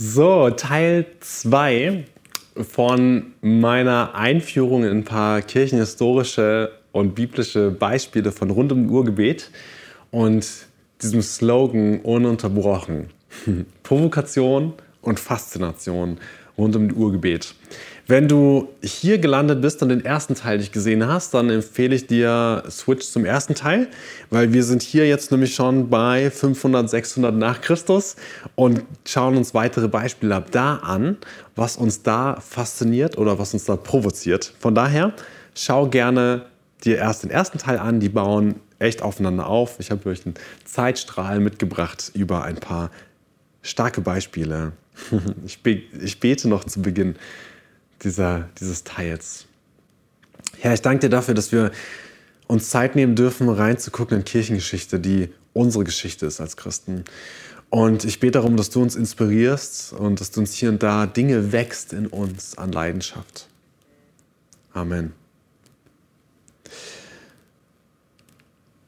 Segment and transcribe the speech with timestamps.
[0.00, 2.04] So, Teil 2
[2.54, 9.50] von meiner Einführung in ein paar kirchenhistorische und biblische Beispiele von rund um Urgebet
[10.12, 10.46] und
[11.02, 13.10] diesem Slogan ununterbrochen.
[13.82, 16.18] Provokation und Faszination
[16.56, 17.56] rund um Urgebet.
[18.10, 22.06] Wenn du hier gelandet bist und den ersten Teil nicht gesehen hast, dann empfehle ich
[22.06, 23.88] dir Switch zum ersten Teil,
[24.30, 28.16] weil wir sind hier jetzt nämlich schon bei 500, 600 nach Christus
[28.54, 31.18] und schauen uns weitere Beispiele ab da an,
[31.54, 34.54] was uns da fasziniert oder was uns da provoziert.
[34.58, 35.12] Von daher
[35.54, 36.46] schau gerne
[36.84, 39.76] dir erst den ersten Teil an, die bauen echt aufeinander auf.
[39.80, 42.90] Ich habe euch einen Zeitstrahl mitgebracht über ein paar
[43.60, 44.72] starke Beispiele.
[45.44, 47.14] Ich, bete noch zu Beginn
[48.02, 49.46] dieser, dieses Teils.
[50.58, 51.70] Herr, ich danke dir dafür, dass wir
[52.46, 57.04] uns Zeit nehmen dürfen, reinzugucken in Kirchengeschichte, die unsere Geschichte ist als Christen.
[57.70, 61.06] Und ich bete darum, dass du uns inspirierst und dass du uns hier und da
[61.06, 63.46] Dinge wächst in uns an Leidenschaft.
[64.72, 65.12] Amen.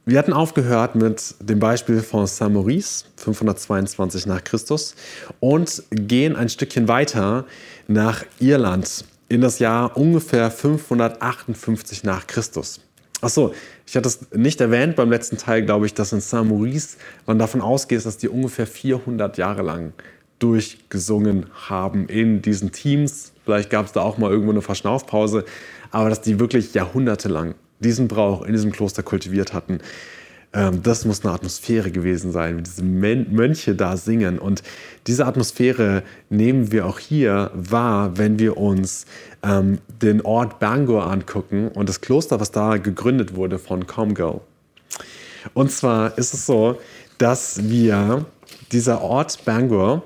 [0.06, 4.96] Wir hatten aufgehört mit dem Beispiel von Saint-Maurice, 522 nach Christus,
[5.40, 7.44] und gehen ein Stückchen weiter
[7.90, 12.80] nach Irland in das Jahr ungefähr 558 nach Christus.
[13.20, 13.52] Achso,
[13.84, 17.60] ich hatte es nicht erwähnt beim letzten Teil, glaube ich, dass in Saint-Maurice man davon
[17.60, 19.92] ausgeht, dass die ungefähr 400 Jahre lang
[20.38, 23.32] durchgesungen haben in diesen Teams.
[23.44, 25.44] Vielleicht gab es da auch mal irgendwo eine Verschnaufpause,
[25.90, 29.80] aber dass die wirklich jahrhundertelang diesen Brauch in diesem Kloster kultiviert hatten.
[30.52, 34.38] Ähm, das muss eine Atmosphäre gewesen sein, wie diese Mönche da singen.
[34.38, 34.62] Und
[35.06, 39.06] diese Atmosphäre nehmen wir auch hier wahr, wenn wir uns
[39.42, 44.42] ähm, den Ort Bangor angucken und das Kloster, was da gegründet wurde von Comgo.
[45.54, 46.78] Und zwar ist es so,
[47.18, 48.26] dass wir
[48.72, 50.02] dieser Ort Bangor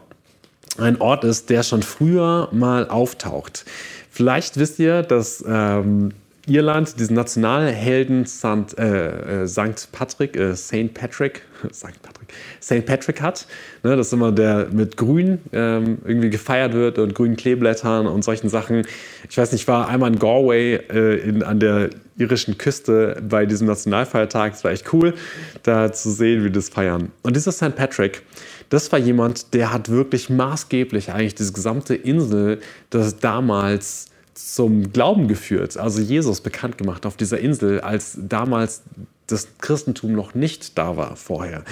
[0.78, 3.64] ein Ort ist, der schon früher mal auftaucht.
[4.10, 6.12] Vielleicht wisst ihr, dass ähm,
[6.46, 8.76] Irland diesen Nationalhelden St.
[8.78, 9.74] Äh, äh.
[9.92, 10.92] Patrick, äh, St.
[10.92, 11.42] Patrick,
[11.72, 12.02] St.
[12.02, 12.84] Patrick, St.
[12.84, 13.46] Patrick hat.
[13.82, 18.24] Ne, das ist immer der mit Grün ähm, irgendwie gefeiert wird und grünen Kleeblättern und
[18.24, 18.86] solchen Sachen.
[19.28, 23.46] Ich weiß nicht, ich war einmal in Galway äh, in, an der irischen Küste bei
[23.46, 24.52] diesem Nationalfeiertag.
[24.52, 25.14] Es war echt cool,
[25.62, 27.10] da zu sehen, wie das feiern.
[27.22, 27.74] Und dieser St.
[27.74, 28.22] Patrick,
[28.68, 35.28] das war jemand, der hat wirklich maßgeblich eigentlich diese gesamte Insel, das damals zum Glauben
[35.28, 38.82] geführt, also Jesus bekannt gemacht auf dieser Insel, als damals
[39.26, 41.64] das Christentum noch nicht da war vorher.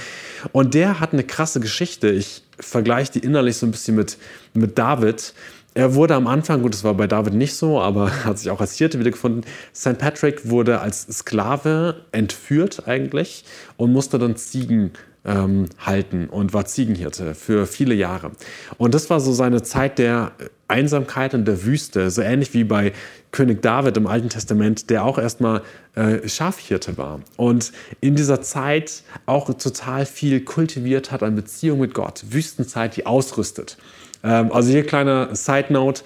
[0.52, 2.08] Und der hat eine krasse Geschichte.
[2.08, 4.16] Ich vergleiche die innerlich so ein bisschen mit,
[4.54, 5.34] mit David.
[5.74, 8.60] Er wurde am Anfang, gut, das war bei David nicht so, aber hat sich auch
[8.60, 9.44] als Hirte wiedergefunden.
[9.74, 9.98] St.
[9.98, 13.44] Patrick wurde als Sklave entführt eigentlich
[13.76, 14.92] und musste dann Ziegen
[15.24, 18.32] ähm, halten und war Ziegenhirte für viele Jahre.
[18.78, 20.32] Und das war so seine Zeit der
[20.72, 22.92] Einsamkeit und der Wüste, so ähnlich wie bei
[23.30, 25.62] König David im Alten Testament, der auch erstmal
[25.94, 31.94] äh, Schafhirte war und in dieser Zeit auch total viel kultiviert hat an Beziehung mit
[31.94, 32.24] Gott.
[32.30, 33.76] Wüstenzeit, die ausrüstet.
[34.24, 36.02] Ähm, also hier kleiner Side Note.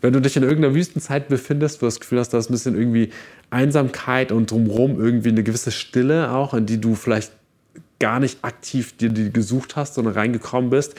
[0.00, 2.52] Wenn du dich in irgendeiner Wüstenzeit befindest, wo du das Gefühl hast, da ist ein
[2.52, 3.10] bisschen irgendwie
[3.50, 7.32] Einsamkeit und drumherum irgendwie eine gewisse Stille auch, in die du vielleicht
[7.98, 10.94] gar nicht aktiv dir die gesucht hast, sondern reingekommen bist.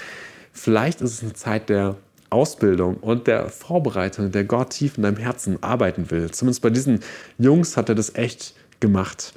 [0.51, 1.95] Vielleicht ist es eine Zeit der
[2.29, 6.29] Ausbildung und der Vorbereitung, der Gott tief in deinem Herzen arbeiten will.
[6.31, 6.99] Zumindest bei diesen
[7.37, 9.33] Jungs hat er das echt gemacht.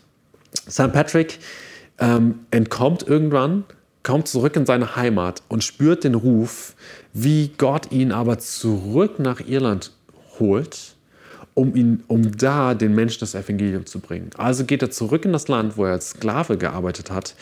[0.68, 0.92] St.
[0.92, 1.38] Patrick
[1.98, 3.64] ähm, entkommt irgendwann,
[4.02, 6.74] kommt zurück in seine Heimat und spürt den Ruf,
[7.12, 9.92] wie Gott ihn aber zurück nach Irland
[10.38, 10.94] holt
[11.60, 14.30] um, ihn, um da den Menschen das Evangelium zu bringen.
[14.38, 17.34] Also geht er zurück in das Land, wo er als Sklave gearbeitet hat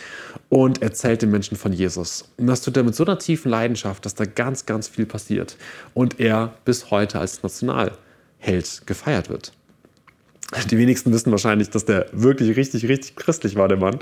[0.48, 2.28] und erzählt den Menschen von Jesus.
[2.36, 5.56] Und das tut er mit so einer tiefen Leidenschaft, dass da ganz, ganz viel passiert.
[5.94, 9.52] Und er bis heute als Nationalheld gefeiert wird.
[10.68, 14.00] Die wenigsten wissen wahrscheinlich, dass der wirklich richtig, richtig christlich war, der Mann.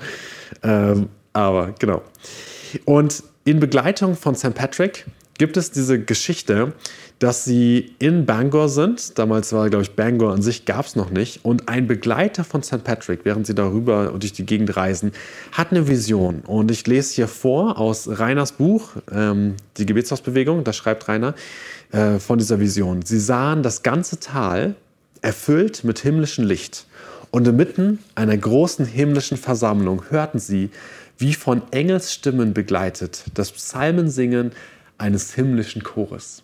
[0.63, 2.01] Ähm, aber genau.
[2.87, 4.55] Und in Begleitung von St.
[4.55, 5.05] Patrick
[5.39, 6.73] gibt es diese Geschichte,
[7.19, 9.19] dass sie in Bangor sind.
[9.19, 11.45] Damals war, glaube ich, Bangor an sich gab es noch nicht.
[11.45, 12.85] Und ein Begleiter von St.
[12.85, 15.13] Patrick, während sie darüber durch die Gegend reisen,
[15.53, 16.41] hat eine Vision.
[16.47, 21.35] Und ich lese hier vor aus Rainers Buch, ähm, Die Gebetshausbewegung, da schreibt Rainer
[21.93, 23.03] äh, von dieser Vision.
[23.03, 24.75] Sie sahen das ganze Tal
[25.23, 26.87] erfüllt mit himmlischem Licht.
[27.31, 30.71] Und inmitten einer großen himmlischen Versammlung hörten sie,
[31.19, 34.53] wie von Engelsstimmen begleitet, das Psalmensingen
[34.99, 36.43] eines himmlischen Chores.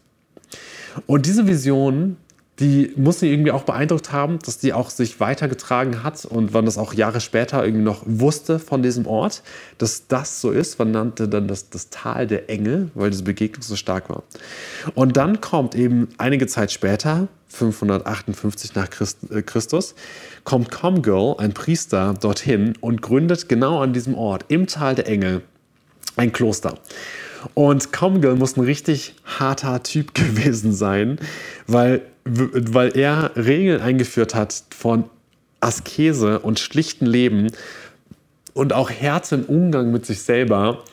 [1.06, 2.16] Und diese Vision
[2.62, 6.66] die muss sie irgendwie auch beeindruckt haben, dass die auch sich weitergetragen hat und wann
[6.66, 9.42] das auch Jahre später irgendwie noch wusste von diesem Ort,
[9.78, 10.78] dass das so ist.
[10.78, 14.22] Man nannte dann das, das Tal der Engel, weil diese Begegnung so stark war.
[14.94, 18.88] Und dann kommt eben einige Zeit später, 558 nach
[19.30, 19.94] äh, Christus,
[20.44, 25.42] kommt Comgirl, ein Priester, dorthin und gründet genau an diesem Ort, im Tal der Engel,
[26.16, 26.78] ein Kloster.
[27.54, 31.18] Und Comgirl muss ein richtig harter Typ gewesen sein,
[31.66, 35.04] weil, weil er Regeln eingeführt hat von
[35.60, 37.52] Askese und schlichten Leben
[38.52, 40.84] und auch Härte im Umgang mit sich selber,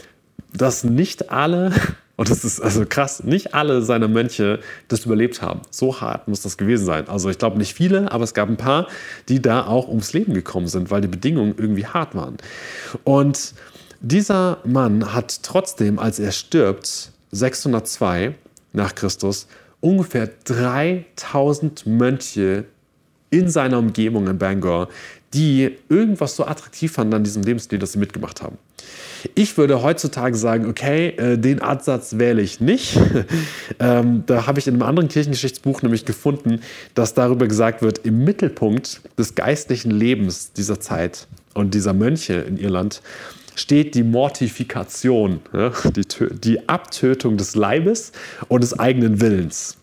[0.53, 1.71] dass nicht alle,
[2.15, 5.61] und das ist also krass, nicht alle seiner Mönche das überlebt haben.
[5.71, 7.07] So hart muss das gewesen sein.
[7.07, 8.87] Also ich glaube nicht viele, aber es gab ein paar,
[9.27, 12.37] die da auch ums Leben gekommen sind, weil die Bedingungen irgendwie hart waren.
[13.03, 13.53] Und
[14.01, 18.33] dieser Mann hat trotzdem, als er stirbt, 602
[18.73, 19.47] nach Christus,
[19.81, 22.65] ungefähr 3000 Mönche
[23.29, 24.89] in seiner Umgebung in Bangor,
[25.33, 28.57] die irgendwas so attraktiv fanden an diesem Lebensstil, dass sie mitgemacht haben.
[29.35, 32.97] Ich würde heutzutage sagen, okay, äh, den Absatz wähle ich nicht.
[33.79, 36.61] ähm, da habe ich in einem anderen Kirchengeschichtsbuch nämlich gefunden,
[36.95, 42.57] dass darüber gesagt wird, im Mittelpunkt des geistlichen Lebens dieser Zeit und dieser Mönche in
[42.57, 43.01] Irland
[43.59, 45.41] steht die Mortifikation,
[45.95, 48.13] die, die Abtötung des Leibes
[48.47, 49.77] und des eigenen Willens.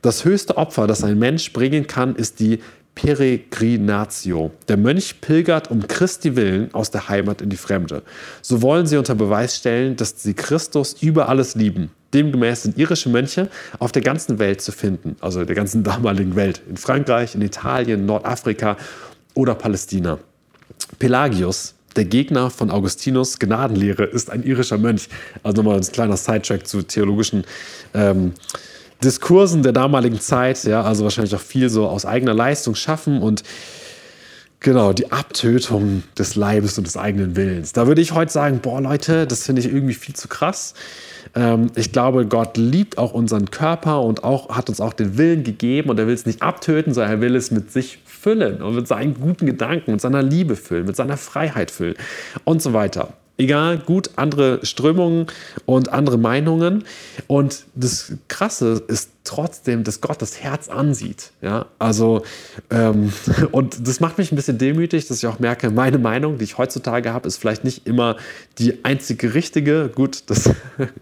[0.00, 2.60] Das höchste Opfer, das ein Mensch bringen kann, ist die
[2.94, 4.50] Peregrinatio.
[4.66, 8.02] Der Mönch pilgert um Christi willen aus der Heimat in die Fremde.
[8.40, 11.90] So wollen sie unter Beweis stellen, dass sie Christus über alles lieben.
[12.14, 16.62] Demgemäß sind irische Mönche auf der ganzen Welt zu finden, also der ganzen damaligen Welt,
[16.68, 18.78] in Frankreich, in Italien, Nordafrika
[19.34, 20.18] oder Palästina.
[20.98, 25.08] Pelagius, der Gegner von Augustinus Gnadenlehre ist ein irischer Mönch.
[25.42, 27.44] Also nochmal ein kleiner Sidetrack zu theologischen
[27.92, 28.34] ähm,
[29.02, 30.62] Diskursen der damaligen Zeit.
[30.62, 33.42] Ja, also wahrscheinlich auch viel so aus eigener Leistung schaffen und
[34.60, 37.72] Genau, die Abtötung des Leibes und des eigenen Willens.
[37.72, 40.74] Da würde ich heute sagen, boah Leute, das finde ich irgendwie viel zu krass.
[41.36, 45.44] Ähm, ich glaube, Gott liebt auch unseren Körper und auch, hat uns auch den Willen
[45.44, 48.74] gegeben und er will es nicht abtöten, sondern er will es mit sich füllen und
[48.74, 51.94] mit seinen guten Gedanken, mit seiner Liebe füllen, mit seiner Freiheit füllen
[52.42, 53.12] und so weiter.
[53.40, 55.28] Egal, gut, andere Strömungen
[55.64, 56.82] und andere Meinungen.
[57.28, 61.30] Und das Krasse ist trotzdem, dass Gott das Herz ansieht.
[61.40, 62.22] Ja, also,
[62.70, 63.12] ähm,
[63.52, 66.58] und das macht mich ein bisschen demütig, dass ich auch merke, meine Meinung, die ich
[66.58, 68.16] heutzutage habe, ist vielleicht nicht immer
[68.58, 69.88] die einzige richtige.
[69.94, 70.50] Gut, das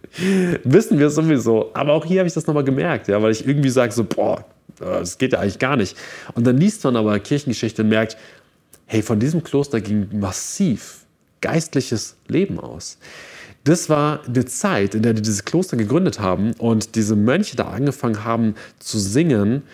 [0.62, 1.70] wissen wir sowieso.
[1.72, 4.44] Aber auch hier habe ich das nochmal gemerkt, ja, weil ich irgendwie sage so, boah,
[4.78, 5.96] das geht ja eigentlich gar nicht.
[6.34, 8.18] Und dann liest man aber Kirchengeschichte und merkt,
[8.84, 11.05] hey, von diesem Kloster ging massiv
[11.40, 12.98] geistliches Leben aus.
[13.64, 17.64] Das war eine Zeit, in der die dieses Kloster gegründet haben und diese Mönche da
[17.64, 19.64] angefangen haben zu singen,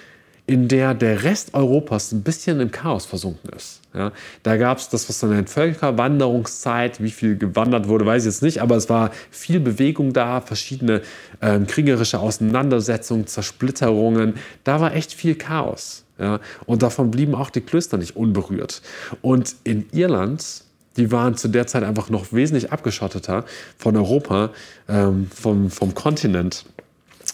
[0.47, 3.81] in der der Rest Europas ein bisschen im Chaos versunken ist.
[3.95, 4.13] Ja,
[4.43, 8.43] da gab es das, was dann nennt Völkerwanderungszeit, wie viel gewandert wurde, weiß ich jetzt
[8.43, 11.03] nicht, aber es war viel Bewegung da, verschiedene
[11.41, 14.35] äh, kriegerische Auseinandersetzungen, Zersplitterungen.
[14.65, 16.05] Da war echt viel Chaos.
[16.19, 18.83] Ja, und davon blieben auch die Klöster nicht unberührt.
[19.23, 20.65] Und in Irland
[20.97, 23.45] die waren zu der Zeit einfach noch wesentlich abgeschotteter
[23.77, 24.51] von Europa,
[24.89, 26.67] ähm, vom, vom Kontinent,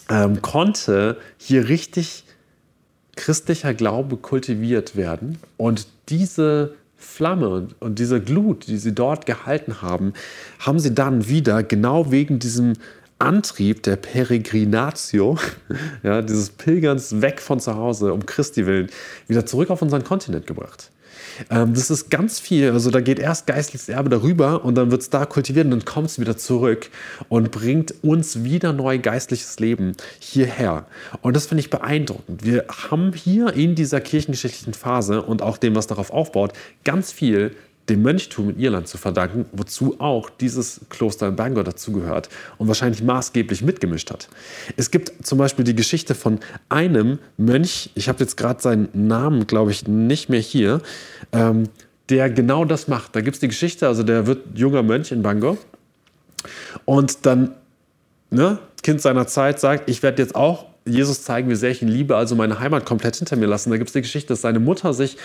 [0.09, 2.23] ähm, konnte hier richtig
[3.15, 5.37] christlicher Glaube kultiviert werden.
[5.57, 10.13] Und diese Flamme und, und diese Glut, die sie dort gehalten haben,
[10.59, 12.73] haben sie dann wieder genau wegen diesem
[13.19, 15.37] Antrieb der Peregrinatio,
[16.03, 18.89] ja, dieses Pilgerns weg von zu Hause um Christi willen,
[19.27, 20.91] wieder zurück auf unseren Kontinent gebracht.
[21.49, 22.71] Ähm, das ist ganz viel.
[22.71, 25.85] Also da geht erst geistliches Erbe darüber und dann wird es da kultiviert und dann
[25.85, 26.89] kommt es wieder zurück
[27.29, 30.85] und bringt uns wieder neu geistliches Leben hierher.
[31.21, 32.45] Und das finde ich beeindruckend.
[32.45, 37.55] Wir haben hier in dieser kirchengeschichtlichen Phase und auch dem, was darauf aufbaut, ganz viel
[37.89, 43.03] dem Mönchtum in Irland zu verdanken, wozu auch dieses Kloster in Bangor dazugehört und wahrscheinlich
[43.03, 44.29] maßgeblich mitgemischt hat.
[44.77, 49.47] Es gibt zum Beispiel die Geschichte von einem Mönch, ich habe jetzt gerade seinen Namen,
[49.47, 50.81] glaube ich, nicht mehr hier,
[51.31, 51.69] ähm,
[52.09, 53.15] der genau das macht.
[53.15, 55.57] Da gibt es die Geschichte, also der wird junger Mönch in Bangor
[56.85, 57.55] und dann,
[58.29, 61.87] ne, Kind seiner Zeit sagt, ich werde jetzt auch Jesus zeigen, wie sehr ich ihn
[61.87, 63.69] liebe, also meine Heimat komplett hinter mir lassen.
[63.69, 65.17] Da gibt es die Geschichte, dass seine Mutter sich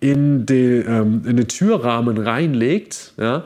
[0.00, 3.44] in, die, ähm, in den Türrahmen reinlegt, ja,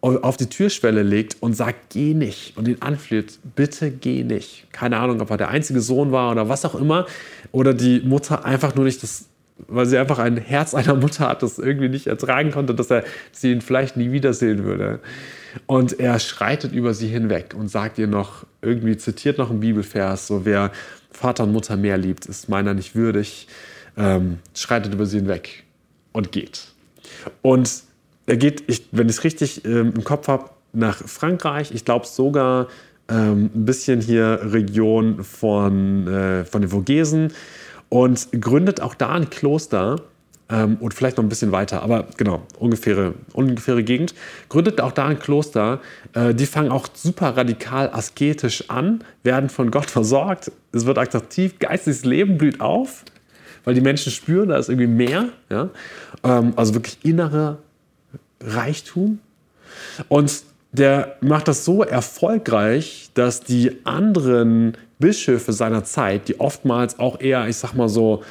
[0.00, 2.56] auf die Türschwelle legt und sagt, geh nicht.
[2.56, 4.66] Und ihn anfleht, bitte geh nicht.
[4.72, 7.06] Keine Ahnung, ob er der einzige Sohn war oder was auch immer.
[7.50, 9.24] Oder die Mutter einfach nur nicht das
[9.66, 13.04] weil sie einfach ein Herz einer Mutter hat, das irgendwie nicht ertragen konnte, dass er
[13.32, 15.00] sie ihn vielleicht nie wiedersehen würde.
[15.66, 20.26] Und er schreitet über sie hinweg und sagt ihr noch, irgendwie zitiert noch einen Bibelvers,
[20.26, 20.70] so wer
[21.10, 23.48] Vater und Mutter mehr liebt, ist meiner nicht würdig,
[23.96, 25.64] ähm, schreitet über sie hinweg
[26.12, 26.68] und geht.
[27.42, 27.82] Und
[28.26, 32.06] er geht, ich, wenn ich es richtig ähm, im Kopf habe, nach Frankreich, ich glaube
[32.06, 32.68] sogar
[33.08, 37.32] ähm, ein bisschen hier Region von, äh, von den Vogesen
[37.88, 40.02] und gründet auch da ein Kloster
[40.50, 44.14] ähm, und vielleicht noch ein bisschen weiter, aber genau, ungefähre, ungefähre Gegend.
[44.48, 45.80] Gründet auch da ein Kloster.
[46.14, 50.50] Äh, die fangen auch super radikal asketisch an, werden von Gott versorgt.
[50.72, 53.04] Es wird attraktiv, geistiges Leben blüht auf,
[53.64, 55.28] weil die Menschen spüren, da ist irgendwie mehr.
[55.50, 55.70] Ja?
[56.24, 57.58] Ähm, also wirklich innerer
[58.40, 59.18] Reichtum.
[60.08, 67.20] Und der macht das so erfolgreich, dass die anderen Bischöfe seiner Zeit, die oftmals auch
[67.20, 68.22] eher, ich sag mal so,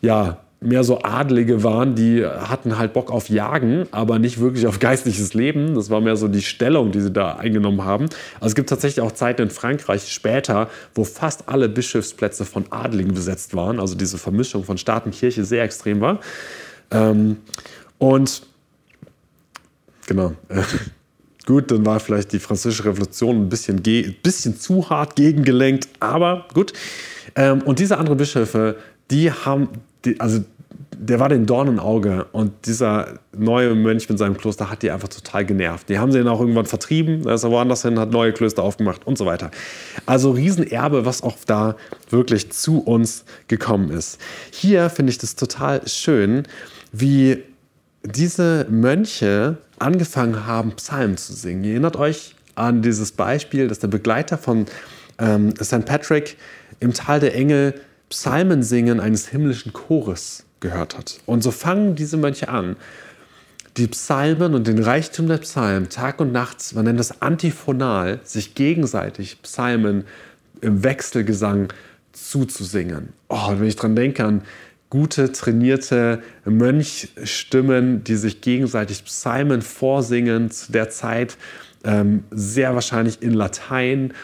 [0.00, 4.78] ja, mehr so Adlige waren, die hatten halt Bock auf Jagen, aber nicht wirklich auf
[4.78, 5.74] geistliches Leben.
[5.74, 8.06] Das war mehr so die Stellung, die sie da eingenommen haben.
[8.36, 13.14] Also es gibt tatsächlich auch Zeiten in Frankreich später, wo fast alle Bischofsplätze von Adligen
[13.14, 13.78] besetzt waren.
[13.78, 16.20] Also diese Vermischung von Staat und Kirche sehr extrem war.
[16.90, 17.36] Ähm,
[17.98, 18.42] und
[20.06, 20.32] genau.
[21.46, 26.72] Gut, dann war vielleicht die französische Revolution ein bisschen, bisschen zu hart gegengelenkt, aber gut.
[27.36, 28.76] Ähm, und diese anderen Bischöfe,
[29.12, 29.68] die haben,
[30.06, 30.42] die, also
[30.98, 34.90] der war den Dorn im Auge und dieser neue Mönch mit seinem Kloster hat die
[34.90, 35.88] einfach total genervt.
[35.88, 38.62] Die haben sie dann auch irgendwann vertrieben, da ist er woanders hin, hat neue Klöster
[38.62, 39.50] aufgemacht und so weiter.
[40.06, 41.76] Also Riesenerbe, was auch da
[42.08, 44.20] wirklich zu uns gekommen ist.
[44.50, 46.44] Hier finde ich das total schön,
[46.92, 47.42] wie
[48.02, 51.64] diese Mönche angefangen haben, Psalmen zu singen.
[51.64, 54.66] Ihr erinnert euch an dieses Beispiel, dass der Begleiter von
[55.18, 55.84] ähm, St.
[55.84, 56.36] Patrick
[56.80, 57.74] im Tal der Engel
[58.10, 61.20] Psalmen singen eines himmlischen Chores gehört hat.
[61.26, 62.76] Und so fangen diese Mönche an,
[63.76, 68.54] die Psalmen und den Reichtum der Psalmen Tag und Nacht, man nennt das antiphonal, sich
[68.54, 70.04] gegenseitig Psalmen
[70.62, 71.72] im Wechselgesang
[72.12, 73.10] zuzusingen.
[73.28, 74.42] Oh, wenn ich dran denke an
[74.88, 81.36] gute, trainierte Mönchstimmen, die sich gegenseitig Psalmen vorsingen, zu der Zeit
[81.84, 84.14] ähm, sehr wahrscheinlich in Latein.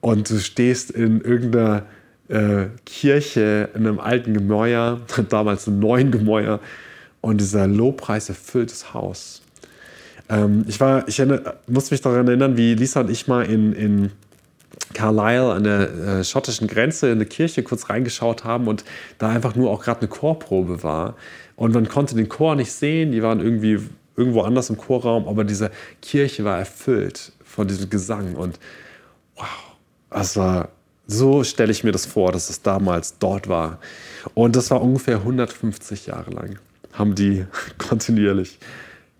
[0.00, 1.86] Und du stehst in irgendeiner
[2.30, 6.60] äh, Kirche, in einem alten Gemäuer, damals einem neuen Gemäuer,
[7.20, 9.42] und dieser Lobpreis erfüllt das Haus.
[10.30, 13.72] Ähm, ich war, ich erinnere, muss mich daran erinnern, wie Lisa und ich mal in,
[13.74, 14.12] in
[14.94, 18.84] Carlisle an der äh, schottischen Grenze in eine Kirche kurz reingeschaut haben und
[19.18, 21.16] da einfach nur auch gerade eine Chorprobe war.
[21.56, 23.80] Und man konnte den Chor nicht sehen, die waren irgendwie
[24.16, 25.70] irgendwo anders im Chorraum, aber diese
[26.00, 28.34] Kirche war erfüllt von diesem Gesang.
[28.34, 28.58] Und
[29.36, 29.46] wow,
[30.10, 30.70] das war,
[31.06, 33.80] so stelle ich mir das vor, dass es damals dort war.
[34.34, 36.58] Und das war ungefähr 150 Jahre lang,
[36.92, 37.46] haben die
[37.78, 38.58] kontinuierlich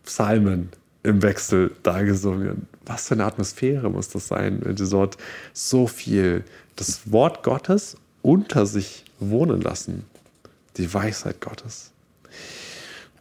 [0.05, 0.71] Psalmen
[1.03, 2.69] im Wechsel da gesungen.
[2.85, 5.17] Was für eine Atmosphäre muss das sein, wenn sie dort
[5.53, 6.45] so viel
[6.77, 10.05] das Wort Gottes unter sich wohnen lassen.
[10.77, 11.93] Die Weisheit Gottes.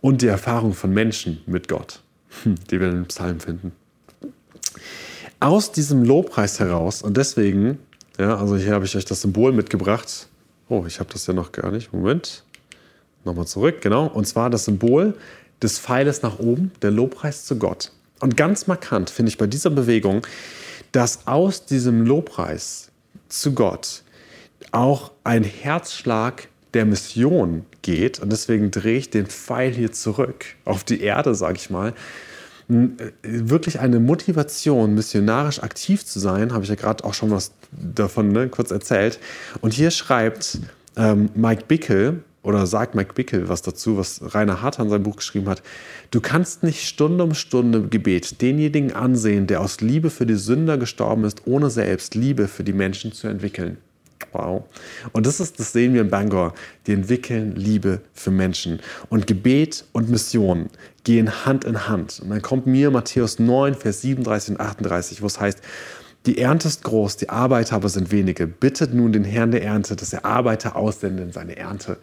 [0.01, 2.01] Und die Erfahrung von Menschen mit Gott,
[2.43, 3.71] hm, die wir in den Psalmen finden.
[5.39, 7.79] Aus diesem Lobpreis heraus, und deswegen,
[8.19, 10.27] ja, also hier habe ich euch das Symbol mitgebracht.
[10.67, 11.93] Oh, ich habe das ja noch gar nicht.
[11.93, 12.43] Moment.
[13.23, 14.07] Nochmal zurück, genau.
[14.07, 15.15] Und zwar das Symbol
[15.61, 17.91] des Pfeiles nach oben, der Lobpreis zu Gott.
[18.19, 20.25] Und ganz markant finde ich bei dieser Bewegung,
[20.91, 22.91] dass aus diesem Lobpreis
[23.29, 24.03] zu Gott
[24.71, 28.19] auch ein Herzschlag der Mission geht.
[28.19, 31.93] Und deswegen drehe ich den Pfeil hier zurück auf die Erde, sage ich mal.
[32.69, 38.31] Wirklich eine Motivation, missionarisch aktiv zu sein, habe ich ja gerade auch schon was davon
[38.31, 39.19] ne, kurz erzählt.
[39.61, 40.59] Und hier schreibt
[40.95, 45.17] ähm, Mike Bickel, oder sagt Mike Bickel was dazu, was Rainer Hartmann in seinem Buch
[45.17, 45.61] geschrieben hat.
[46.11, 50.77] Du kannst nicht Stunde um Stunde Gebet denjenigen ansehen, der aus Liebe für die Sünder
[50.77, 53.77] gestorben ist, ohne selbst Liebe für die Menschen zu entwickeln.
[54.31, 54.63] Wow.
[55.11, 56.53] Und das ist, das sehen wir in Bangor.
[56.87, 58.79] Die entwickeln Liebe für Menschen.
[59.09, 60.69] Und Gebet und Mission
[61.03, 62.19] gehen Hand in Hand.
[62.19, 65.61] Und dann kommt mir Matthäus 9, Vers 37 und 38, wo es heißt,
[66.25, 68.45] die Ernte ist groß, die Arbeiter aber sind wenige.
[68.45, 71.97] Bittet nun den Herrn der Ernte, dass er Arbeiter aussende in seine Ernte.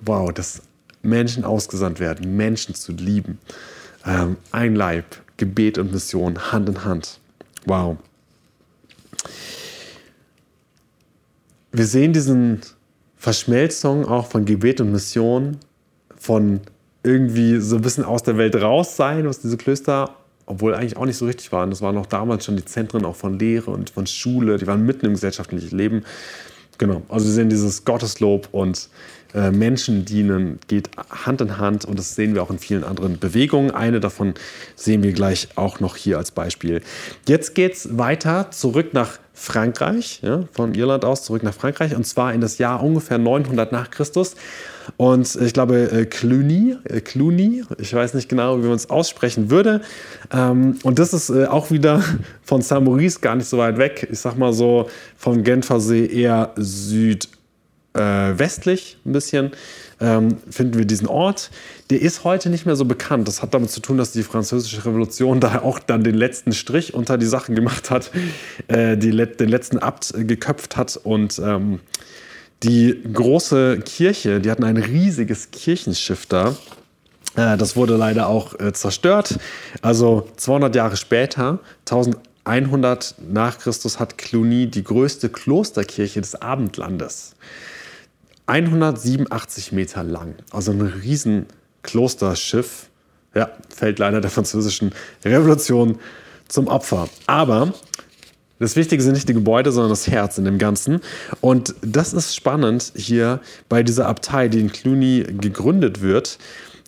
[0.00, 0.62] Wow, dass
[1.02, 3.38] Menschen ausgesandt werden, Menschen zu lieben.
[4.06, 5.04] Ähm, ein Leib,
[5.36, 7.20] Gebet und Mission, Hand in Hand.
[7.66, 7.98] Wow.
[11.76, 12.60] Wir sehen diesen
[13.16, 15.56] Verschmelzung auch von Gebet und Mission,
[16.16, 16.60] von
[17.02, 20.14] irgendwie so ein bisschen aus der Welt raus sein, was diese Klöster
[20.46, 21.70] obwohl eigentlich auch nicht so richtig waren.
[21.70, 24.86] Das waren auch damals schon die Zentren auch von Lehre und von Schule, die waren
[24.86, 26.04] mitten im gesellschaftlichen Leben.
[26.78, 28.88] Genau, also wir sehen dieses Gotteslob und
[29.32, 33.18] äh, Menschen dienen, geht Hand in Hand und das sehen wir auch in vielen anderen
[33.18, 33.72] Bewegungen.
[33.72, 34.34] Eine davon
[34.76, 36.82] sehen wir gleich auch noch hier als Beispiel.
[37.26, 42.06] Jetzt geht es weiter zurück nach Frankreich, ja, von Irland aus zurück nach Frankreich und
[42.06, 44.36] zwar in das Jahr ungefähr 900 nach Christus.
[44.96, 49.50] Und ich glaube, äh, Cluny, äh, Cluny, ich weiß nicht genau, wie man es aussprechen
[49.50, 49.80] würde.
[50.32, 52.00] Ähm, und das ist äh, auch wieder
[52.42, 54.06] von Saint-Maurice gar nicht so weit weg.
[54.10, 59.50] Ich sag mal so von Genfersee eher südwestlich ein bisschen.
[60.04, 61.50] Ähm, finden wir diesen Ort.
[61.88, 63.26] Der ist heute nicht mehr so bekannt.
[63.26, 66.92] Das hat damit zu tun, dass die Französische Revolution da auch dann den letzten Strich
[66.92, 68.10] unter die Sachen gemacht hat,
[68.68, 71.80] äh, die, den letzten Abt geköpft hat und ähm,
[72.62, 76.54] die große Kirche, die hatten ein riesiges Kirchenschiff da.
[77.34, 79.38] Äh, das wurde leider auch äh, zerstört.
[79.80, 87.36] Also 200 Jahre später, 1100 nach Christus, hat Cluny die größte Klosterkirche des Abendlandes.
[88.46, 91.46] 187 Meter lang, also ein riesen
[91.82, 92.90] Klosterschiff.
[93.34, 94.92] Ja, fällt leider der französischen
[95.24, 95.98] Revolution
[96.48, 97.08] zum Opfer.
[97.26, 97.74] Aber
[98.60, 101.00] das Wichtige sind nicht die Gebäude, sondern das Herz in dem Ganzen.
[101.40, 106.38] Und das ist spannend hier bei dieser Abtei, die in Cluny gegründet wird.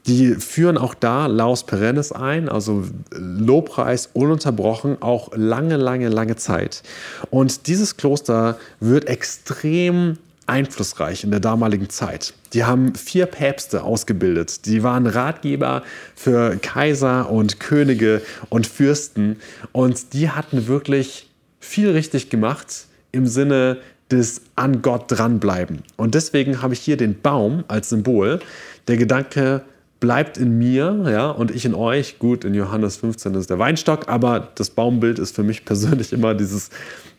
[0.07, 6.85] Die führen auch da Laus Perennis ein, also Lobpreis ununterbrochen, auch lange, lange, lange Zeit.
[7.31, 12.35] Und dieses Kloster wird extrem einflussreich in der damaligen Zeit.
[12.53, 14.67] Die haben vier Päpste ausgebildet.
[14.67, 15.83] Die waren Ratgeber
[16.15, 19.37] für Kaiser und Könige und Fürsten.
[19.73, 21.29] Und die hatten wirklich
[21.61, 23.79] viel richtig gemacht im Sinne
[24.11, 25.83] des an Gott dranbleiben.
[25.97, 28.41] Und deswegen habe ich hier den Baum als Symbol.
[28.87, 29.63] Der Gedanke
[29.99, 32.19] bleibt in mir ja, und ich in euch.
[32.19, 36.35] Gut, in Johannes 15 ist der Weinstock, aber das Baumbild ist für mich persönlich immer
[36.35, 36.71] dieses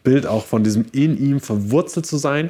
[0.04, 2.50] Bild auch von diesem in ihm verwurzelt zu sein.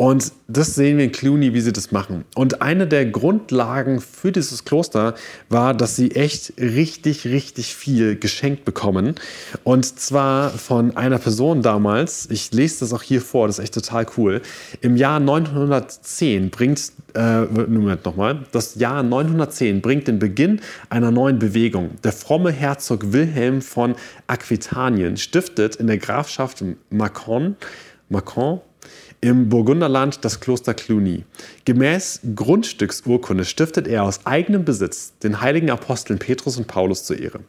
[0.00, 2.24] Und das sehen wir in Cluny, wie sie das machen.
[2.34, 5.14] Und eine der Grundlagen für dieses Kloster
[5.50, 9.16] war, dass sie echt richtig, richtig viel geschenkt bekommen.
[9.62, 13.74] Und zwar von einer Person damals, ich lese das auch hier vor, das ist echt
[13.74, 14.40] total cool.
[14.80, 21.38] Im Jahr 910 bringt, äh, Moment nochmal, das Jahr 910 bringt den Beginn einer neuen
[21.38, 21.90] Bewegung.
[22.02, 23.94] Der fromme Herzog Wilhelm von
[24.28, 27.56] Aquitanien stiftet in der Grafschaft Macon,
[28.08, 28.62] Macon
[29.20, 31.24] im Burgunderland das Kloster Cluny.
[31.64, 37.40] Gemäß Grundstücksurkunde stiftet er aus eigenem Besitz den heiligen Aposteln Petrus und Paulus zur Ehre.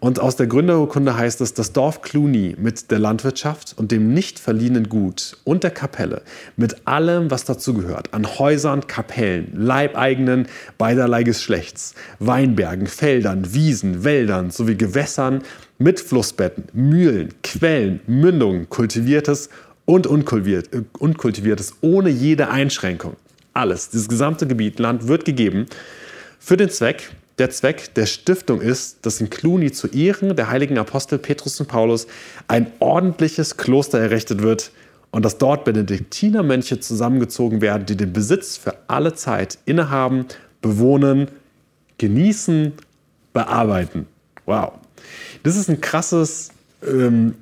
[0.00, 4.38] Und aus der Gründerurkunde heißt es, das Dorf Cluny mit der Landwirtschaft und dem nicht
[4.38, 6.22] verliehenen Gut und der Kapelle,
[6.56, 10.46] mit allem, was dazugehört, an Häusern, Kapellen, Leibeigenen
[10.76, 15.42] beiderlei Geschlechts, Weinbergen, Feldern, Wiesen, Wäldern sowie Gewässern
[15.78, 19.48] mit Flussbetten, Mühlen, Quellen, Mündungen, kultiviertes
[19.88, 23.16] und unkultiviert, äh, unkultiviertes, ohne jede Einschränkung.
[23.54, 25.64] Alles, dieses gesamte Gebiet, Land wird gegeben
[26.38, 27.10] für den Zweck.
[27.38, 31.68] Der Zweck der Stiftung ist, dass in Cluny zu Ehren der heiligen Apostel Petrus und
[31.68, 32.06] Paulus
[32.48, 34.72] ein ordentliches Kloster errichtet wird
[35.10, 40.26] und dass dort Benediktinermönche zusammengezogen werden, die den Besitz für alle Zeit innehaben,
[40.60, 41.28] bewohnen,
[41.96, 42.74] genießen,
[43.32, 44.06] bearbeiten.
[44.44, 44.72] Wow.
[45.44, 46.50] Das ist ein krasses
[46.86, 47.36] ähm,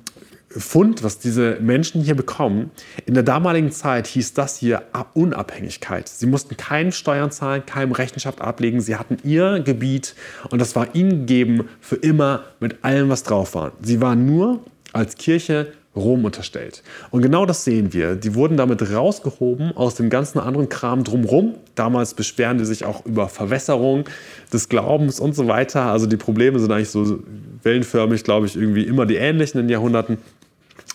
[0.49, 2.71] Fund, was diese Menschen hier bekommen,
[3.05, 4.83] in der damaligen Zeit hieß das hier
[5.13, 6.07] Unabhängigkeit.
[6.07, 8.79] Sie mussten keine Steuern zahlen, keine Rechenschaft ablegen.
[8.79, 10.15] Sie hatten ihr Gebiet
[10.49, 13.73] und das war ihnen gegeben für immer mit allem, was drauf war.
[13.81, 14.61] Sie waren nur
[14.93, 16.83] als Kirche Rom unterstellt.
[17.11, 18.15] Und genau das sehen wir.
[18.15, 21.55] Die wurden damit rausgehoben aus dem ganzen anderen Kram drumherum.
[21.75, 24.05] Damals beschweren die sich auch über Verwässerung
[24.53, 25.83] des Glaubens und so weiter.
[25.83, 27.19] Also die Probleme sind eigentlich so
[27.63, 30.19] wellenförmig, glaube ich, irgendwie immer die ähnlichen in den Jahrhunderten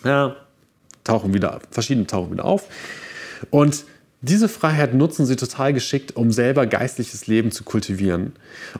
[0.03, 0.35] ja,
[1.03, 2.67] tauchen wieder, verschiedene tauchen wieder auf.
[3.49, 3.85] Und
[4.21, 8.33] diese Freiheit nutzen sie total geschickt, um selber geistliches Leben zu kultivieren.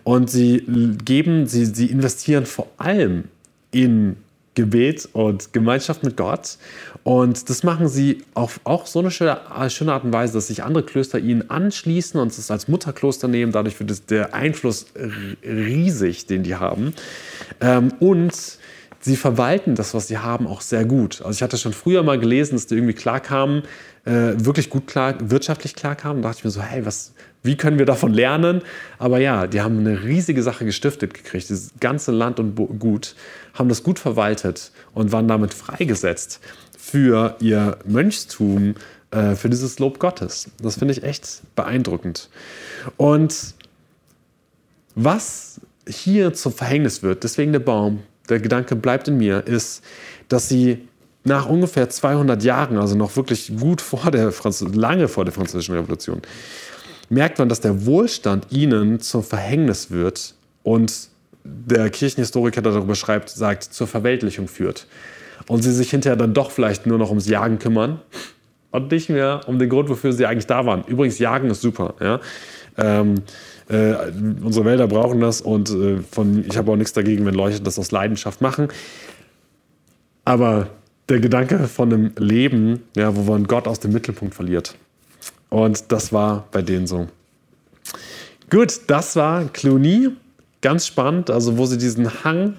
[0.04, 0.64] Und sie
[1.04, 3.26] geben, sie, sie investieren vor allem
[3.72, 4.16] in
[4.56, 6.58] Gebet und Gemeinschaft mit Gott.
[7.04, 10.64] Und das machen sie auf auch so eine schöne, schöne Art und Weise, dass sich
[10.64, 13.52] andere Klöster ihnen anschließen und es als Mutterkloster nehmen.
[13.52, 14.86] Dadurch wird der Einfluss
[15.44, 16.94] riesig, den die haben.
[17.60, 18.34] Ähm, und
[19.04, 21.22] sie verwalten das, was sie haben, auch sehr gut.
[21.22, 23.64] Also ich hatte schon früher mal gelesen, dass die irgendwie klarkamen,
[24.06, 26.22] äh, wirklich gut klar, wirtschaftlich klarkamen.
[26.22, 28.62] Da dachte ich mir so, hey, was, wie können wir davon lernen?
[28.98, 31.50] Aber ja, die haben eine riesige Sache gestiftet gekriegt.
[31.50, 33.16] Das ganze Land und Gut
[33.54, 36.40] haben das gut verwaltet und waren damit freigesetzt
[36.78, 38.76] für ihr Mönchstum,
[39.12, 40.50] äh, für dieses Lob Gottes.
[40.62, 42.30] Das finde ich echt beeindruckend.
[42.98, 43.54] Und
[44.96, 49.84] was hier zum Verhängnis wird, deswegen der Baum, der Gedanke bleibt in mir, ist,
[50.28, 50.88] dass sie
[51.24, 55.76] nach ungefähr 200 Jahren, also noch wirklich gut vor der Franz lange vor der Französischen
[55.76, 56.22] Revolution,
[57.10, 61.10] merkt man, dass der Wohlstand ihnen zum Verhängnis wird und
[61.44, 64.88] der Kirchenhistoriker, der darüber schreibt, sagt, zur Verweltlichung führt.
[65.48, 68.00] Und sie sich hinterher dann doch vielleicht nur noch ums Jagen kümmern
[68.72, 70.84] und nicht mehr um den Grund, wofür sie eigentlich da waren.
[70.86, 71.96] Übrigens, Jagen ist super.
[72.00, 72.22] Ja?
[72.78, 73.16] Ähm,
[73.70, 73.94] äh,
[74.44, 77.80] unsere Wälder brauchen das und äh, von, ich habe auch nichts dagegen, wenn Leute das
[77.80, 78.68] aus Leidenschaft machen.
[80.26, 80.70] Aber
[81.10, 84.76] der Gedanke von einem Leben, ja, wo man Gott aus dem Mittelpunkt verliert.
[85.50, 87.08] Und das war bei denen so.
[88.50, 90.10] Gut, das war Cluny.
[90.62, 92.54] Ganz spannend, also wo sie diesen Hang,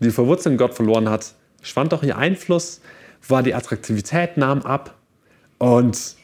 [0.00, 2.80] die Verwurzelung Gott verloren hat, schwand auch ihr Einfluss,
[3.28, 4.94] war die Attraktivität, nahm ab.
[5.58, 6.16] Und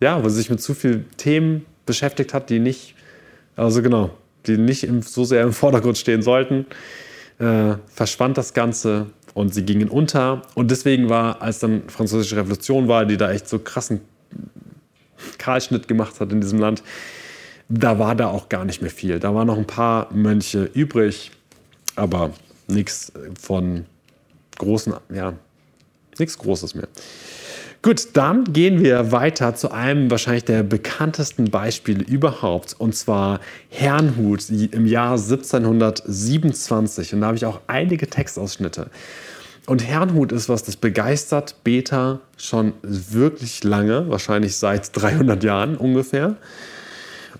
[0.00, 2.96] ja, wo sie sich mit zu vielen Themen beschäftigt hat, die nicht,
[3.56, 4.10] also genau,
[4.46, 6.66] die nicht im, so sehr im Vordergrund stehen sollten,
[7.38, 10.42] äh, verschwand das Ganze und sie gingen unter.
[10.54, 14.00] Und deswegen war, als dann Französische Revolution war, die da echt so krassen
[15.38, 16.82] Kahlschnitt gemacht hat in diesem Land,
[17.68, 19.18] da war da auch gar nicht mehr viel.
[19.18, 21.30] Da waren noch ein paar Mönche übrig,
[21.96, 22.32] aber
[22.68, 23.86] nichts von
[24.58, 25.34] großen, ja,
[26.18, 26.88] nichts Großes mehr.
[27.82, 33.40] Gut, dann gehen wir weiter zu einem wahrscheinlich der bekanntesten Beispiele überhaupt, und zwar
[33.70, 37.12] Herrnhut im Jahr 1727.
[37.12, 38.88] Und da habe ich auch einige Textausschnitte.
[39.66, 46.36] Und Herrnhut ist was, das begeistert Beta schon wirklich lange, wahrscheinlich seit 300 Jahren ungefähr.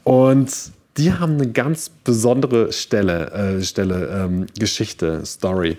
[0.03, 5.79] Und die haben eine ganz besondere Stelle, äh, Stelle ähm, Geschichte, Story.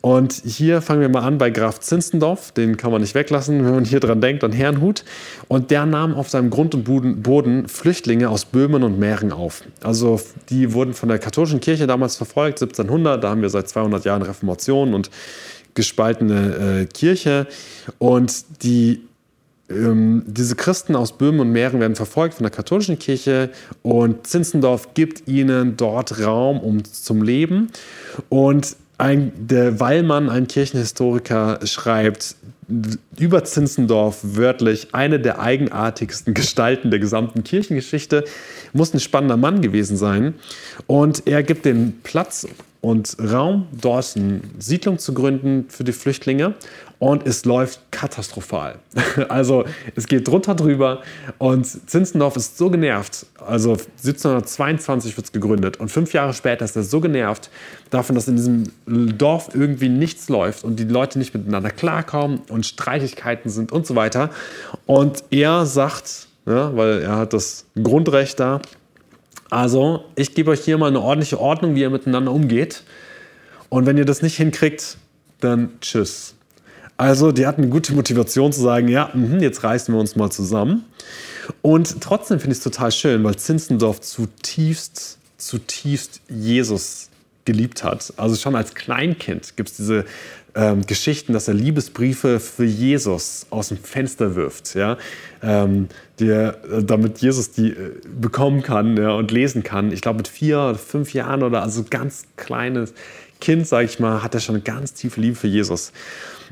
[0.00, 3.74] Und hier fangen wir mal an bei Graf Zinzendorf, den kann man nicht weglassen, wenn
[3.74, 5.04] man hier dran denkt, an Herrnhut.
[5.48, 6.84] Und der nahm auf seinem Grund und
[7.22, 9.62] Boden Flüchtlinge aus Böhmen und Mähren auf.
[9.82, 14.04] Also die wurden von der katholischen Kirche damals verfolgt, 1700, da haben wir seit 200
[14.04, 15.10] Jahren Reformation und
[15.74, 17.48] gespaltene äh, Kirche.
[17.98, 19.02] Und die
[19.70, 23.50] ähm, diese Christen aus Böhmen und Mähren werden verfolgt von der katholischen Kirche
[23.82, 27.70] und Zinzendorf gibt ihnen dort Raum um, zum Leben.
[28.28, 32.34] Und ein, der Wallmann, ein Kirchenhistoriker, schreibt
[33.18, 38.24] über Zinzendorf wörtlich eine der eigenartigsten Gestalten der gesamten Kirchengeschichte.
[38.74, 40.34] Muss ein spannender Mann gewesen sein.
[40.86, 42.46] Und er gibt den Platz
[42.80, 46.54] und Raum, dort eine Siedlung zu gründen für die Flüchtlinge.
[46.98, 48.76] Und es läuft katastrophal.
[49.28, 51.02] Also es geht drunter drüber
[51.38, 53.26] und Zinzendorf ist so genervt.
[53.38, 57.50] Also 1722 wird es gegründet und fünf Jahre später ist er so genervt
[57.90, 62.66] davon, dass in diesem Dorf irgendwie nichts läuft und die Leute nicht miteinander klarkommen und
[62.66, 64.30] Streitigkeiten sind und so weiter.
[64.86, 68.60] Und er sagt, ja, weil er hat das Grundrecht da,
[69.50, 72.82] also, ich gebe euch hier mal eine ordentliche Ordnung, wie ihr miteinander umgeht.
[73.70, 74.98] Und wenn ihr das nicht hinkriegt,
[75.40, 76.34] dann tschüss.
[76.98, 80.30] Also, die hatten eine gute Motivation zu sagen, ja, mh, jetzt reißen wir uns mal
[80.30, 80.84] zusammen.
[81.62, 87.08] Und trotzdem finde ich es total schön, weil Zinzendorf zutiefst, zutiefst Jesus
[87.44, 88.12] geliebt hat.
[88.16, 90.04] Also schon als Kleinkind gibt es diese
[90.56, 94.98] ähm, Geschichten, dass er Liebesbriefe für Jesus aus dem Fenster wirft, ja,
[95.42, 99.92] ähm, der, äh, damit Jesus die äh, bekommen kann ja, und lesen kann.
[99.92, 102.92] Ich glaube mit vier oder fünf Jahren oder also ganz kleines
[103.40, 105.92] Kind, sage ich mal, hat er schon eine ganz tiefe Liebe für Jesus.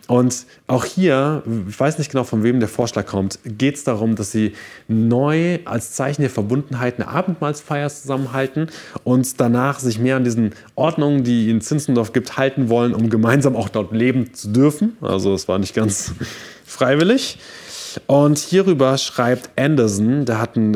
[0.06, 4.14] Und auch hier, ich weiß nicht genau, von wem der Vorschlag kommt, geht es darum,
[4.14, 4.52] dass sie
[4.86, 8.68] neu als Zeichen der Verbundenheit eine Abendmahlsfeier zusammenhalten
[9.02, 13.56] und danach sich mehr an diesen Ordnungen, die in Zinzendorf gibt, halten wollen, um gemeinsam
[13.56, 14.96] auch dort leben zu dürfen.
[15.00, 16.12] Also es war nicht ganz
[16.64, 17.38] freiwillig.
[18.06, 20.74] Und hierüber schreibt Anderson, der hat ein,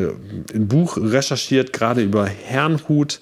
[0.54, 3.20] ein Buch recherchiert, gerade über Herrnhut,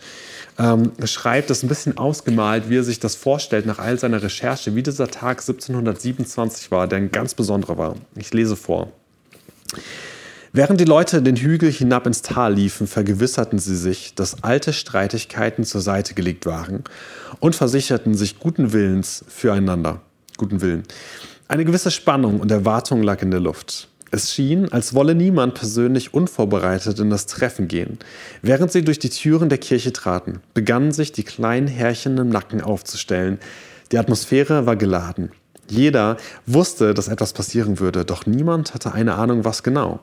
[0.58, 4.74] ähm, schreibt es ein bisschen ausgemalt, wie er sich das vorstellt nach all seiner Recherche,
[4.74, 7.94] wie dieser Tag 1727 war, der ein ganz besonderer war.
[8.16, 8.92] Ich lese vor.
[10.52, 15.64] Während die Leute den Hügel hinab ins Tal liefen, vergewisserten sie sich, dass alte Streitigkeiten
[15.64, 16.84] zur Seite gelegt waren
[17.38, 20.00] und versicherten sich guten Willens füreinander.
[20.38, 20.84] Guten Willen.
[21.48, 23.88] Eine gewisse Spannung und Erwartung lag in der Luft.
[24.10, 27.98] Es schien, als wolle niemand persönlich unvorbereitet in das Treffen gehen.
[28.40, 32.62] Während sie durch die Türen der Kirche traten, begannen sich die kleinen Härchen im Nacken
[32.62, 33.38] aufzustellen.
[33.92, 35.30] Die Atmosphäre war geladen.
[35.68, 36.16] Jeder
[36.46, 40.00] wusste, dass etwas passieren würde, doch niemand hatte eine Ahnung, was genau.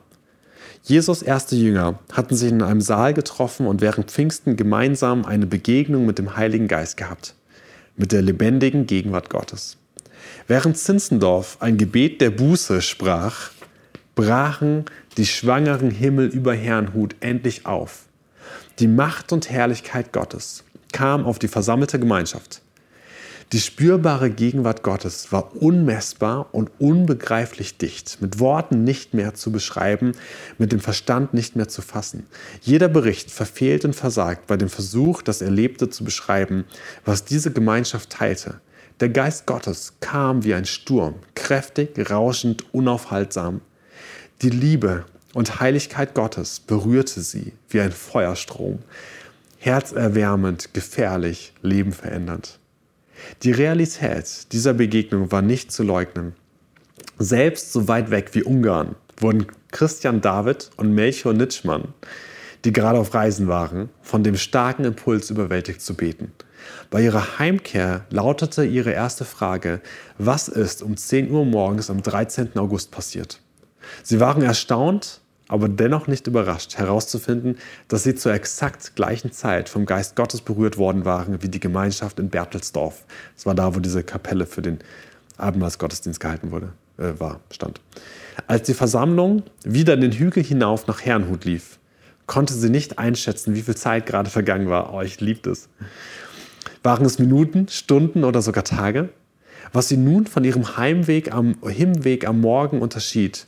[0.84, 6.06] Jesus erste Jünger hatten sich in einem Saal getroffen und während Pfingsten gemeinsam eine Begegnung
[6.06, 7.34] mit dem Heiligen Geist gehabt,
[7.96, 9.78] mit der lebendigen Gegenwart Gottes.
[10.46, 13.50] Während Zinzendorf ein Gebet der Buße sprach,
[14.16, 14.86] brachen
[15.18, 18.06] die schwangeren Himmel über Herrnhut endlich auf.
[18.80, 22.62] Die Macht und Herrlichkeit Gottes kam auf die versammelte Gemeinschaft.
[23.52, 30.12] Die spürbare Gegenwart Gottes war unmessbar und unbegreiflich dicht, mit Worten nicht mehr zu beschreiben,
[30.58, 32.26] mit dem Verstand nicht mehr zu fassen.
[32.62, 36.64] Jeder Bericht verfehlt und versagt bei dem Versuch, das Erlebte zu beschreiben,
[37.04, 38.60] was diese Gemeinschaft teilte.
[38.98, 43.60] Der Geist Gottes kam wie ein Sturm, kräftig, rauschend, unaufhaltsam.
[44.42, 48.80] Die Liebe und Heiligkeit Gottes berührte sie wie ein Feuerstrom,
[49.58, 52.58] herzerwärmend, gefährlich, lebenverändernd.
[53.42, 56.34] Die Realität dieser Begegnung war nicht zu leugnen.
[57.18, 61.94] Selbst so weit weg wie Ungarn wurden Christian David und Melchior Nitschmann,
[62.66, 66.30] die gerade auf Reisen waren, von dem starken Impuls überwältigt zu beten.
[66.90, 69.80] Bei ihrer Heimkehr lautete ihre erste Frage,
[70.18, 72.58] was ist um 10 Uhr morgens am 13.
[72.58, 73.40] August passiert?
[74.02, 79.86] Sie waren erstaunt, aber dennoch nicht überrascht, herauszufinden, dass sie zur exakt gleichen Zeit vom
[79.86, 83.04] Geist Gottes berührt worden waren wie die Gemeinschaft in Bertelsdorf.
[83.34, 84.80] Das war da, wo diese Kapelle für den
[85.36, 87.80] Abendmahlsgottesdienst gehalten wurde, äh, war, stand.
[88.46, 91.78] Als die Versammlung wieder den Hügel hinauf nach Herrnhut lief,
[92.26, 94.92] konnte sie nicht einschätzen, wie viel Zeit gerade vergangen war.
[94.92, 95.68] Oh, ich liebe es.
[96.82, 99.10] Waren es Minuten, Stunden oder sogar Tage?
[99.72, 103.46] Was sie nun von ihrem Heimweg am Hinweg am Morgen unterschied,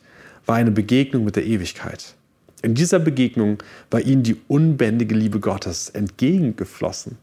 [0.48, 2.14] war eine Begegnung mit der Ewigkeit.
[2.62, 3.58] In dieser Begegnung
[3.90, 7.18] war ihnen die unbändige Liebe Gottes entgegengeflossen.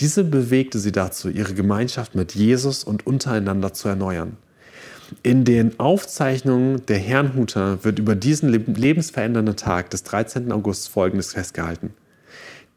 [0.00, 4.36] Diese bewegte sie dazu, ihre Gemeinschaft mit Jesus und untereinander zu erneuern.
[5.22, 10.50] In den Aufzeichnungen der Herrnhuter wird über diesen lebensverändernden Tag des 13.
[10.52, 11.94] August Folgendes festgehalten.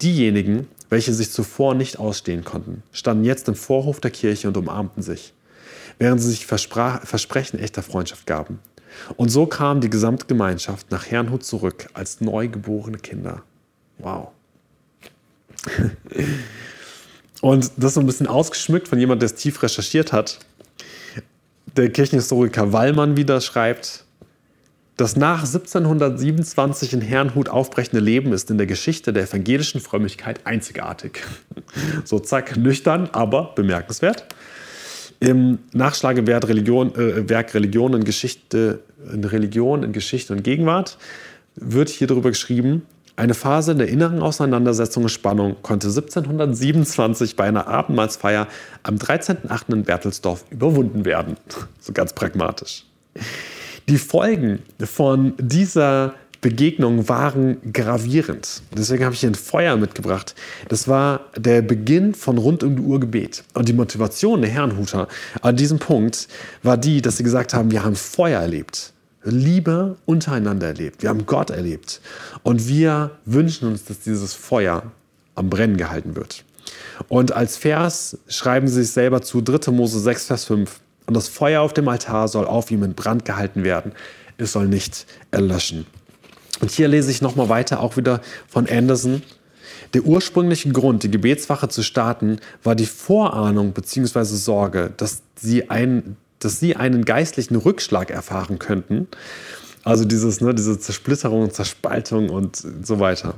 [0.02, 5.02] Diejenigen, welche sich zuvor nicht ausstehen konnten, standen jetzt im Vorhof der Kirche und umarmten
[5.02, 5.34] sich,
[5.98, 8.60] während sie sich Versprechen echter Freundschaft gaben.
[9.16, 13.44] Und so kam die gesamte Gemeinschaft nach Herrnhut zurück als neugeborene Kinder.
[13.98, 14.30] Wow.
[17.42, 20.40] Und das ist so ein bisschen ausgeschmückt von jemandem, der es tief recherchiert hat.
[21.76, 24.06] Der Kirchenhistoriker Wallmann wieder schreibt,
[24.98, 31.24] das nach 1727 in Herrnhut aufbrechende Leben ist in der Geschichte der evangelischen Frömmigkeit einzigartig.
[32.04, 34.26] So zack, nüchtern, aber bemerkenswert.
[35.22, 37.22] Im Nachschlagewerk Religion, äh,
[37.54, 38.80] Religion in Geschichte,
[39.14, 40.98] in Religion in Geschichte und Gegenwart
[41.56, 47.68] wird hier darüber geschrieben, eine Phase der inneren Auseinandersetzung und Spannung konnte 1727 bei einer
[47.68, 48.48] Abendmahlsfeier
[48.82, 49.74] am 13.8.
[49.74, 51.36] in Bertelsdorf überwunden werden.
[51.80, 52.86] So ganz pragmatisch.
[53.90, 58.64] Die Folgen von dieser Begegnungen waren gravierend.
[58.76, 60.34] Deswegen habe ich hier ein Feuer mitgebracht.
[60.70, 63.44] Das war der Beginn von rund um die Uhr Gebet.
[63.54, 65.08] Und die Motivation der Herrenhuter
[65.44, 66.28] an diesem Punkt
[66.64, 68.92] war die, dass sie gesagt haben, wir haben Feuer erlebt.
[69.24, 71.04] Liebe untereinander erlebt.
[71.04, 72.02] Wir haben Gott erlebt.
[72.42, 74.92] Und wir wünschen uns, dass dieses Feuer
[75.36, 76.44] am Brennen gehalten wird.
[77.08, 79.72] Und als Vers schreiben sie sich selber zu 3.
[79.72, 80.80] Mose 6, Vers 5.
[81.06, 83.92] Und das Feuer auf dem Altar soll auf ihm in Brand gehalten werden.
[84.38, 85.86] Es soll nicht erlöschen.
[86.62, 89.24] Und hier lese ich nochmal weiter, auch wieder von Anderson.
[89.94, 94.24] Der ursprüngliche Grund, die Gebetswache zu starten, war die Vorahnung bzw.
[94.24, 99.08] Sorge, dass sie, ein, dass sie einen geistlichen Rückschlag erfahren könnten.
[99.84, 103.34] Also dieses, ne, diese Zersplitterung, Zerspaltung und so weiter.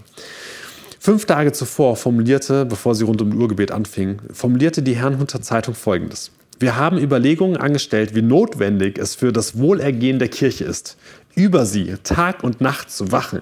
[0.99, 6.31] Fünf Tage zuvor formulierte, bevor sie rund um Urgebet anfing, formulierte die Herrnhuter Zeitung folgendes.
[6.59, 10.97] Wir haben Überlegungen angestellt, wie notwendig es für das Wohlergehen der Kirche ist,
[11.35, 13.41] über sie Tag und Nacht zu wachen.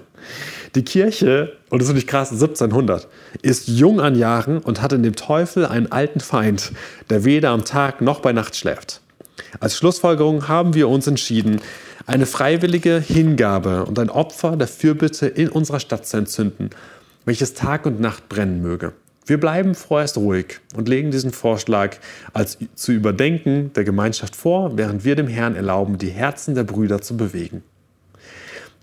[0.74, 3.08] Die Kirche, und das ist nicht krass, 1700,
[3.42, 6.72] ist jung an Jahren und hat in dem Teufel einen alten Feind,
[7.10, 9.00] der weder am Tag noch bei Nacht schläft.
[9.60, 11.60] Als Schlussfolgerung haben wir uns entschieden,
[12.06, 16.70] eine freiwillige Hingabe und ein Opfer der Fürbitte in unserer Stadt zu entzünden,
[17.24, 18.92] welches Tag und Nacht brennen möge.
[19.24, 21.96] Wir bleiben vorerst ruhig und legen diesen Vorschlag
[22.32, 27.00] als zu überdenken der Gemeinschaft vor, während wir dem Herrn erlauben, die Herzen der Brüder
[27.00, 27.62] zu bewegen.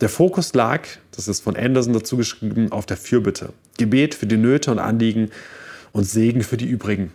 [0.01, 3.49] Der Fokus lag, das ist von Anderson dazu geschrieben, auf der Fürbitte.
[3.77, 5.29] Gebet für die Nöte und Anliegen
[5.91, 7.11] und Segen für die übrigen.